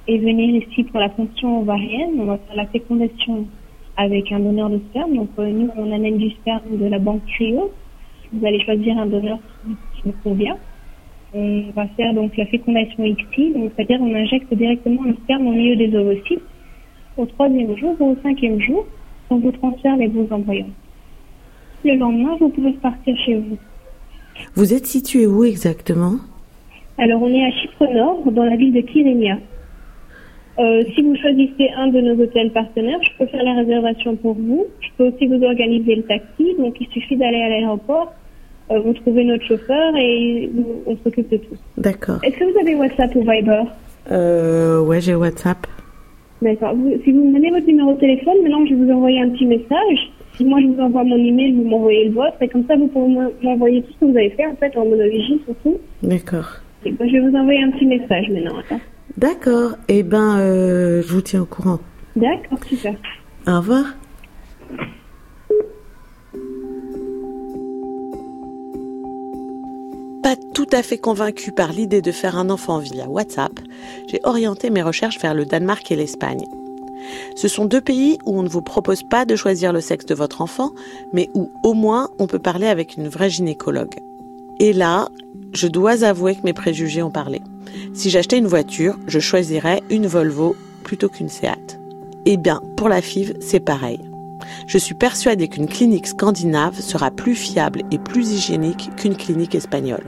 et 0.08 0.18
venir 0.18 0.56
ici 0.64 0.84
pour 0.84 1.00
la 1.00 1.10
fonction 1.10 1.60
ovarienne. 1.62 2.20
On 2.20 2.26
va 2.26 2.38
faire 2.38 2.56
la 2.56 2.66
fécondation 2.68 3.48
avec 3.96 4.32
un 4.32 4.40
donneur 4.40 4.70
de 4.70 4.78
sperme. 4.90 5.16
Donc 5.16 5.30
euh, 5.38 5.50
nous 5.50 5.70
on 5.76 5.92
amène 5.92 6.18
du 6.18 6.30
sperme 6.30 6.76
de 6.78 6.86
la 6.86 6.98
banque 7.00 7.24
Cryo. 7.26 7.72
Vous 8.32 8.46
allez 8.46 8.60
choisir 8.60 8.98
un 8.98 9.06
donneur 9.06 9.38
qui 9.64 10.02
vous 10.04 10.14
convient. 10.24 10.58
On 11.34 11.70
va 11.74 11.88
faire 11.88 12.14
donc 12.14 12.36
la 12.36 12.46
fécondation 12.46 13.04
donc 13.04 13.72
c'est-à-dire 13.76 14.00
on 14.02 14.14
injecte 14.14 14.52
directement 14.54 15.04
le 15.04 15.14
sperme 15.24 15.46
au 15.48 15.52
milieu 15.52 15.76
des 15.76 15.94
ovocytes 15.96 16.44
au 17.16 17.26
troisième 17.26 17.76
jour 17.78 17.96
ou 18.00 18.12
au 18.12 18.16
cinquième 18.22 18.60
jour, 18.60 18.86
on 19.30 19.38
vous 19.38 19.52
transfère 19.52 19.96
les 19.98 20.08
beaux 20.08 20.28
embryons. 20.32 20.74
Le 21.86 21.94
lendemain, 21.94 22.36
vous 22.40 22.48
pouvez 22.48 22.72
partir 22.72 23.16
chez 23.24 23.36
vous. 23.36 23.56
Vous 24.56 24.74
êtes 24.74 24.86
situé 24.86 25.24
où 25.24 25.44
exactement? 25.44 26.16
Alors, 26.98 27.22
on 27.22 27.28
est 27.28 27.44
à 27.44 27.50
Chypre 27.52 27.86
Nord, 27.94 28.32
dans 28.32 28.42
la 28.42 28.56
ville 28.56 28.72
de 28.72 28.80
Kyrenia. 28.80 29.38
Euh, 30.58 30.82
si 30.92 31.02
vous 31.02 31.14
choisissez 31.14 31.70
un 31.76 31.86
de 31.86 32.00
nos 32.00 32.20
hôtels 32.20 32.50
partenaires, 32.50 32.98
je 33.02 33.10
peux 33.16 33.26
faire 33.26 33.44
la 33.44 33.54
réservation 33.54 34.16
pour 34.16 34.34
vous. 34.34 34.66
Je 34.80 34.88
peux 34.98 35.04
aussi 35.14 35.28
vous 35.28 35.40
organiser 35.44 35.94
le 35.94 36.02
taxi. 36.02 36.56
Donc, 36.58 36.74
il 36.80 36.88
suffit 36.88 37.14
d'aller 37.14 37.40
à 37.40 37.50
l'aéroport, 37.50 38.12
euh, 38.72 38.80
vous 38.80 38.92
trouvez 38.94 39.22
notre 39.22 39.44
chauffeur 39.44 39.94
et 39.96 40.50
on 40.86 40.96
s'occupe 41.04 41.30
de 41.30 41.36
tout. 41.36 41.56
D'accord. 41.78 42.18
Est-ce 42.24 42.36
que 42.36 42.52
vous 42.52 42.58
avez 42.58 42.74
WhatsApp 42.74 43.14
ou 43.14 43.20
Viber? 43.20 43.62
Euh, 44.10 44.80
ouais, 44.80 45.00
j'ai 45.00 45.14
WhatsApp. 45.14 45.68
D'accord. 46.42 46.74
Si 47.04 47.12
vous 47.12 47.28
me 47.28 47.32
donnez 47.34 47.50
votre 47.50 47.66
numéro 47.66 47.92
de 47.92 48.00
téléphone, 48.00 48.34
maintenant 48.42 48.66
je 48.66 48.74
vais 48.74 48.84
vous 48.84 48.90
envoyer 48.90 49.20
un 49.20 49.28
petit 49.28 49.46
message. 49.46 50.10
Si 50.36 50.44
moi 50.44 50.60
je 50.60 50.66
vous 50.66 50.80
envoie 50.80 51.02
mon 51.04 51.16
email, 51.16 51.52
vous 51.52 51.64
m'envoyez 51.64 52.06
le 52.08 52.14
vôtre 52.14 52.36
et 52.40 52.48
comme 52.48 52.64
ça 52.66 52.76
vous 52.76 52.88
pouvez 52.88 53.08
m'en- 53.14 53.30
m'envoyer 53.42 53.82
tout 53.82 53.92
ce 53.94 53.98
que 54.00 54.04
vous 54.10 54.16
avez 54.16 54.30
fait 54.30 54.46
en 54.46 54.56
fait 54.56 54.76
en 54.76 54.84
monologie 54.84 55.40
surtout. 55.44 55.78
D'accord. 56.02 56.48
Et 56.84 56.92
ben, 56.92 57.08
je 57.08 57.12
vais 57.14 57.20
vous 57.30 57.36
envoyer 57.36 57.62
un 57.62 57.70
petit 57.70 57.86
message 57.86 58.28
maintenant. 58.30 58.56
D'accord? 59.16 59.72
Eh 59.88 60.02
ben, 60.02 60.38
euh, 60.38 61.02
je 61.02 61.12
vous 61.12 61.22
tiens 61.22 61.42
au 61.42 61.46
courant. 61.46 61.78
D'accord, 62.16 62.58
super. 62.68 62.94
Au 63.48 63.56
revoir. 63.56 63.84
Pas 70.22 70.34
tout 70.54 70.66
à 70.72 70.82
fait 70.82 70.98
convaincue 70.98 71.52
par 71.52 71.72
l'idée 71.72 72.02
de 72.02 72.10
faire 72.10 72.36
un 72.36 72.50
enfant 72.50 72.78
via 72.78 73.08
WhatsApp, 73.08 73.52
j'ai 74.10 74.18
orienté 74.24 74.70
mes 74.70 74.82
recherches 74.82 75.20
vers 75.20 75.34
le 75.34 75.44
Danemark 75.44 75.88
et 75.92 75.96
l'Espagne. 75.96 76.44
Ce 77.34 77.48
sont 77.48 77.64
deux 77.64 77.80
pays 77.80 78.18
où 78.24 78.38
on 78.38 78.42
ne 78.42 78.48
vous 78.48 78.62
propose 78.62 79.02
pas 79.02 79.24
de 79.24 79.36
choisir 79.36 79.72
le 79.72 79.80
sexe 79.80 80.06
de 80.06 80.14
votre 80.14 80.40
enfant, 80.40 80.72
mais 81.12 81.30
où 81.34 81.50
au 81.62 81.74
moins 81.74 82.10
on 82.18 82.26
peut 82.26 82.38
parler 82.38 82.66
avec 82.66 82.96
une 82.96 83.08
vraie 83.08 83.30
gynécologue. 83.30 83.96
Et 84.58 84.72
là, 84.72 85.08
je 85.52 85.66
dois 85.66 86.04
avouer 86.04 86.34
que 86.34 86.42
mes 86.44 86.52
préjugés 86.52 87.02
ont 87.02 87.10
parlé. 87.10 87.42
Si 87.92 88.10
j'achetais 88.10 88.38
une 88.38 88.46
voiture, 88.46 88.98
je 89.06 89.18
choisirais 89.18 89.82
une 89.90 90.06
Volvo 90.06 90.56
plutôt 90.82 91.08
qu'une 91.08 91.28
Seat. 91.28 91.78
Eh 92.24 92.36
bien, 92.36 92.60
pour 92.76 92.88
la 92.88 93.02
FIV, 93.02 93.34
c'est 93.40 93.60
pareil. 93.60 94.00
Je 94.66 94.78
suis 94.78 94.94
persuadée 94.94 95.48
qu'une 95.48 95.68
clinique 95.68 96.06
scandinave 96.06 96.80
sera 96.80 97.10
plus 97.10 97.34
fiable 97.34 97.82
et 97.90 97.98
plus 97.98 98.32
hygiénique 98.32 98.90
qu'une 98.96 99.16
clinique 99.16 99.54
espagnole. 99.54 100.04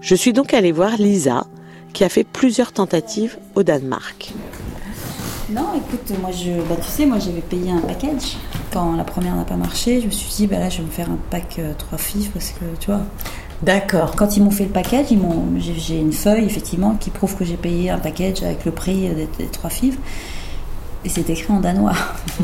Je 0.00 0.14
suis 0.14 0.32
donc 0.32 0.54
allée 0.54 0.72
voir 0.72 0.96
Lisa, 0.96 1.46
qui 1.92 2.04
a 2.04 2.08
fait 2.08 2.24
plusieurs 2.24 2.72
tentatives 2.72 3.38
au 3.54 3.62
Danemark. 3.62 4.32
Non, 5.50 5.66
écoute, 5.76 6.12
moi, 6.20 6.30
je, 6.32 6.52
bah, 6.68 6.76
tu 6.76 6.88
sais, 6.88 7.06
moi, 7.06 7.18
j'avais 7.18 7.40
payé 7.40 7.70
un 7.70 7.80
package. 7.80 8.36
Quand 8.72 8.96
la 8.96 9.04
première 9.04 9.36
n'a 9.36 9.44
pas 9.44 9.56
marché, 9.56 10.00
je 10.00 10.06
me 10.06 10.10
suis 10.10 10.28
dit, 10.34 10.46
bah 10.46 10.58
là, 10.58 10.68
je 10.68 10.78
vais 10.78 10.84
me 10.84 10.90
faire 10.90 11.10
un 11.10 11.18
pack 11.30 11.56
euh, 11.58 11.72
trois 11.78 11.98
filles 11.98 12.28
parce 12.32 12.50
que, 12.50 12.64
tu 12.80 12.86
vois, 12.86 13.02
D'accord. 13.62 14.14
Quand 14.16 14.36
ils 14.36 14.42
m'ont 14.42 14.50
fait 14.50 14.64
le 14.64 14.70
package, 14.70 15.06
ils 15.10 15.18
m'ont, 15.18 15.44
j'ai, 15.58 15.98
une 15.98 16.12
feuille 16.12 16.44
effectivement 16.44 16.94
qui 17.00 17.10
prouve 17.10 17.36
que 17.36 17.44
j'ai 17.44 17.56
payé 17.56 17.90
un 17.90 17.98
package 17.98 18.42
avec 18.42 18.64
le 18.64 18.70
prix 18.70 19.08
des, 19.08 19.28
des 19.38 19.46
trois 19.46 19.70
fibres. 19.70 19.98
Et 21.04 21.08
c'est 21.08 21.28
écrit 21.30 21.52
en 21.52 21.60
danois. 21.60 21.94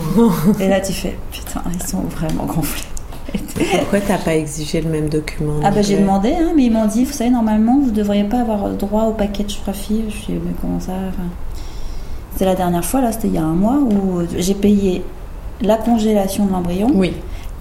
et 0.61 0.69
là, 0.69 0.81
tu 0.81 0.93
fais 0.93 1.17
putain, 1.31 1.63
ils 1.75 1.87
sont 1.87 2.01
vraiment 2.01 2.45
gonflés. 2.45 2.87
Pourquoi 3.55 4.01
t'as 4.01 4.19
pas 4.19 4.35
exigé 4.35 4.81
le 4.81 4.91
même 4.91 5.09
document 5.09 5.59
en 5.59 5.65
Ah 5.65 5.71
bah 5.71 5.83
j'ai 5.83 5.99
demandé, 5.99 6.35
hein, 6.35 6.53
mais 6.55 6.65
ils 6.65 6.73
m'ont 6.73 6.87
dit, 6.87 7.05
vous 7.05 7.13
savez, 7.13 7.31
normalement, 7.31 7.79
vous 7.79 7.91
devriez 7.91 8.25
pas 8.25 8.41
avoir 8.41 8.71
droit 8.71 9.05
au 9.05 9.13
package 9.13 9.61
trois 9.61 9.73
fibres. 9.73 10.11
Je 10.11 10.33
dis, 10.33 10.41
mais 10.45 10.53
comment 10.61 10.81
ça 10.81 10.93
enfin, 11.09 11.29
C'est 12.37 12.45
la 12.45 12.55
dernière 12.55 12.85
fois, 12.85 13.01
là, 13.01 13.13
c'était 13.13 13.29
il 13.29 13.35
y 13.35 13.39
a 13.39 13.43
un 13.43 13.55
mois, 13.55 13.77
où 13.77 14.23
j'ai 14.37 14.55
payé 14.55 15.05
la 15.61 15.77
congélation 15.77 16.47
de 16.47 16.53
l'embryon. 16.53 16.91
Oui. 16.95 17.15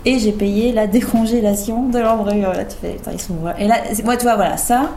Et 0.06 0.18
j'ai 0.18 0.32
payé 0.32 0.72
la 0.72 0.88
décongélation 0.88 1.88
de 1.90 2.00
l'embryon. 2.00 2.52
Là, 2.52 2.66
tu 2.66 2.76
fais, 2.82 2.94
putain, 2.94 3.12
ils 3.14 3.22
sont... 3.22 3.36
Et 3.60 3.68
là, 3.68 3.76
moi, 4.04 4.18
tu 4.18 4.24
vois, 4.24 4.36
voilà, 4.36 4.58
ça, 4.58 4.90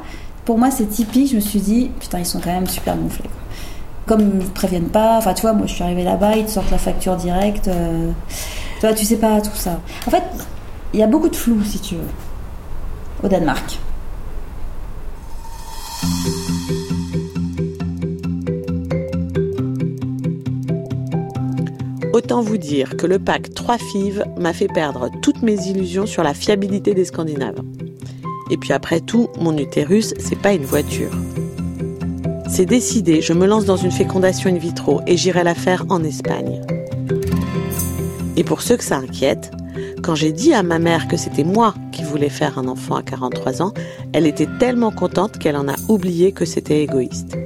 pour 0.45 0.59
moi, 0.59 0.71
c'est 0.71 0.87
typique. 0.87 1.31
Je 1.31 1.37
me 1.37 1.41
suis 1.41 1.61
dit, 1.61 1.91
putain, 2.01 2.21
ils 2.21 2.27
sont 2.27 2.41
quand 2.41 2.53
même 2.53 2.67
super 2.67 2.97
gonflés. 2.97 3.25
quoi. 3.29 3.43
Comme 4.07 4.21
ils 4.21 4.39
ne 4.39 4.43
préviennent 4.45 4.89
pas, 4.89 5.19
enfin, 5.19 5.35
tu 5.35 5.43
vois, 5.43 5.53
moi, 5.53 5.67
je 5.67 5.75
suis 5.75 5.83
arrivée 5.83 6.05
là-bas, 6.05 6.37
ils 6.37 6.47
te 6.47 6.51
sortent 6.51 6.71
la 6.71 6.79
facture 6.79 7.17
directe. 7.17 7.69
euh, 7.69 8.11
tu 8.81 8.87
vois, 8.87 8.95
tu 8.95 9.05
sais 9.05 9.17
pas 9.17 9.41
tout 9.41 9.51
ça. 9.55 9.81
En 10.07 10.11
fait, 10.11 10.23
il 10.93 11.01
y 11.01 11.03
a 11.03 11.07
beaucoup 11.07 11.29
de 11.29 11.37
flou, 11.37 11.63
si 11.65 11.79
tu 11.81 11.97
veux, 11.97 12.03
au 13.23 13.29
Danemark. 13.29 13.79
Autant 22.15 22.43
vous 22.43 22.59
dire 22.59 22.97
que 22.97 23.09
le 23.09 23.19
pack 23.19 23.55
3 23.55 23.77
fives 23.77 24.25
m'a 24.39 24.53
fait 24.53 24.69
perdre 24.69 25.11
toutes 25.21 25.43
mes 25.43 25.67
illusions 25.67 26.07
sur 26.07 26.23
la 26.23 26.33
fiabilité 26.33 26.95
des 26.95 27.07
Scandinaves. 27.07 27.61
Et 28.53 28.57
puis 28.57 28.73
après 28.73 29.01
tout, 29.01 29.31
mon 29.41 29.59
utérus, 29.59 30.15
c'est 30.21 30.39
pas 30.39 30.53
une 30.53 30.63
voiture. 30.63 31.11
C'est 32.49 32.67
décidé, 32.67 33.21
je 33.21 33.33
me 33.33 33.47
lance 33.47 33.65
dans 33.65 33.77
une 33.77 33.91
fécondation 33.91 34.49
in 34.49 34.59
vitro 34.59 35.01
et 35.09 35.17
j'irai 35.17 35.43
la 35.43 35.57
faire 35.57 35.87
en 35.89 36.05
Espagne. 36.05 36.61
Et 38.37 38.45
pour 38.45 38.63
ceux 38.63 38.77
que 38.77 38.85
ça 38.85 38.99
inquiète, 38.99 39.51
quand 40.01 40.15
j'ai 40.15 40.31
dit 40.31 40.55
à 40.55 40.63
ma 40.63 40.79
mère 40.79 41.09
que 41.09 41.17
c'était 41.17 41.43
moi 41.43 41.75
qui 41.91 42.05
voulais 42.05 42.29
faire 42.29 42.61
un 42.61 42.69
enfant 42.69 42.95
à 42.95 43.03
43 43.03 43.61
ans, 43.61 43.75
elle 44.13 44.29
était 44.29 44.49
tellement 44.61 44.93
contente 44.93 45.39
qu'elle 45.39 45.57
en 45.57 45.67
a 45.67 45.75
oublié 45.89 46.31
que 46.31 46.45
c'était 46.45 46.81
égoïste. 46.81 47.37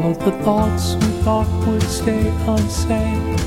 All 0.00 0.12
of 0.12 0.18
the 0.24 0.32
thoughts 0.44 0.94
we 0.94 1.08
thought 1.24 1.46
would 1.66 1.82
stay 1.82 2.32
unsaid 2.46 3.40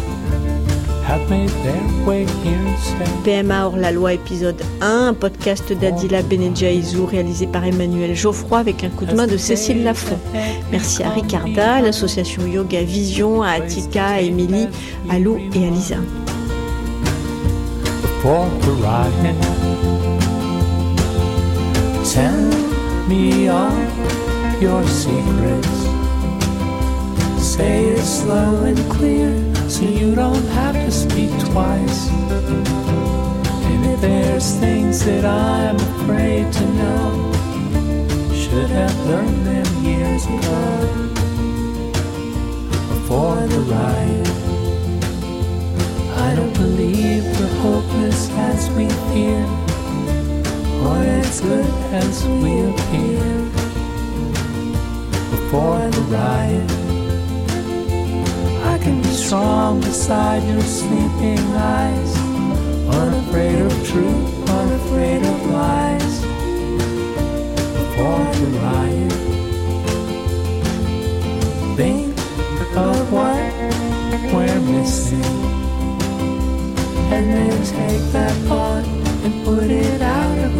have 1.04 1.28
made 1.28 1.50
their 1.50 2.06
way 2.06 2.26
here 2.44 2.62
instead. 2.68 3.08
PMA 3.24 3.64
hors 3.64 3.76
la 3.76 3.92
loi 3.92 4.14
épisode 4.14 4.62
1, 4.82 5.08
un 5.08 5.14
podcast 5.16 5.74
d'Adila 5.74 6.22
Benedjaïzou 6.22 7.08
réalisé 7.08 7.48
par 7.48 7.66
Emmanuel 7.66 8.16
Geoffroy 8.16 8.60
avec 8.60 8.84
un 8.84 8.90
coup 8.90 9.06
de 9.06 9.16
main 9.16 9.26
de 9.26 9.36
Cécile 9.36 9.84
Lafont. 9.84 10.20
Merci 10.72 11.02
à 11.02 11.10
Ricarda, 11.10 11.76
à 11.76 11.82
l'association 11.82 12.46
Yoga 12.46 12.84
Vision, 12.84 13.42
à 13.42 13.54
Atika, 13.54 14.06
à 14.06 14.22
Émilie, 14.22 14.68
à 15.10 15.18
Lou 15.18 15.40
et 15.56 15.68
à 15.68 15.70
Lisa. 15.72 15.96
Tell 22.04 23.08
me 23.08 23.48
all 23.50 23.72
your 24.62 24.84
secrets. 24.88 25.83
Say 27.54 27.86
it 27.86 28.04
slow 28.04 28.64
and 28.64 28.80
clear 28.92 29.30
so 29.70 29.84
you 29.84 30.16
don't 30.16 30.44
have 30.58 30.74
to 30.74 30.92
speak 30.92 31.30
twice. 31.52 32.10
And 33.70 33.86
if 33.94 34.02
there's 34.02 34.56
things 34.56 35.06
that 35.06 35.24
I'm 35.24 35.76
afraid 35.76 36.52
to 36.52 36.66
know, 36.80 37.32
should 38.34 38.72
have 38.72 38.98
learned 39.06 39.46
them 39.46 39.84
years 39.86 40.26
ago. 40.26 40.66
Before 42.90 43.46
the 43.46 43.60
ride. 43.70 44.28
I 46.26 46.34
don't 46.36 46.56
believe 46.56 47.24
we're 47.40 47.56
hopeless 47.62 48.32
as 48.32 48.68
we 48.72 48.90
fear, 49.14 49.46
or 50.88 50.98
as 51.22 51.40
good 51.40 51.70
as 51.94 52.26
we 52.26 52.62
appear. 52.72 53.22
Before 55.30 55.88
the 55.88 56.02
riot, 56.10 56.83
can 58.84 59.02
be 59.02 59.14
strong 59.14 59.80
beside 59.80 60.44
your 60.44 60.62
sleeping 60.62 61.40
eyes, 61.56 62.18
unafraid 62.90 63.60
of 63.62 63.72
truth, 63.88 64.50
unafraid 64.50 65.24
of 65.24 65.46
lies. 65.50 66.16
Before 67.80 68.26
the 68.40 68.48
riot, 68.60 69.14
think 71.78 72.12
of 72.76 73.14
what 73.14 73.54
we're 74.34 74.62
missing. 74.74 75.40
And 77.16 77.26
then 77.32 77.66
take 77.66 78.06
that 78.12 78.36
thought 78.48 78.86
and 79.24 79.46
put 79.46 79.64
it 79.64 80.02
out 80.02 80.38
of 80.40 80.53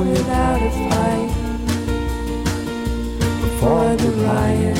without 0.00 0.62
a 0.62 0.70
fight. 0.70 1.30
Before 3.42 3.96
the 3.96 4.10
riot. 4.24 4.79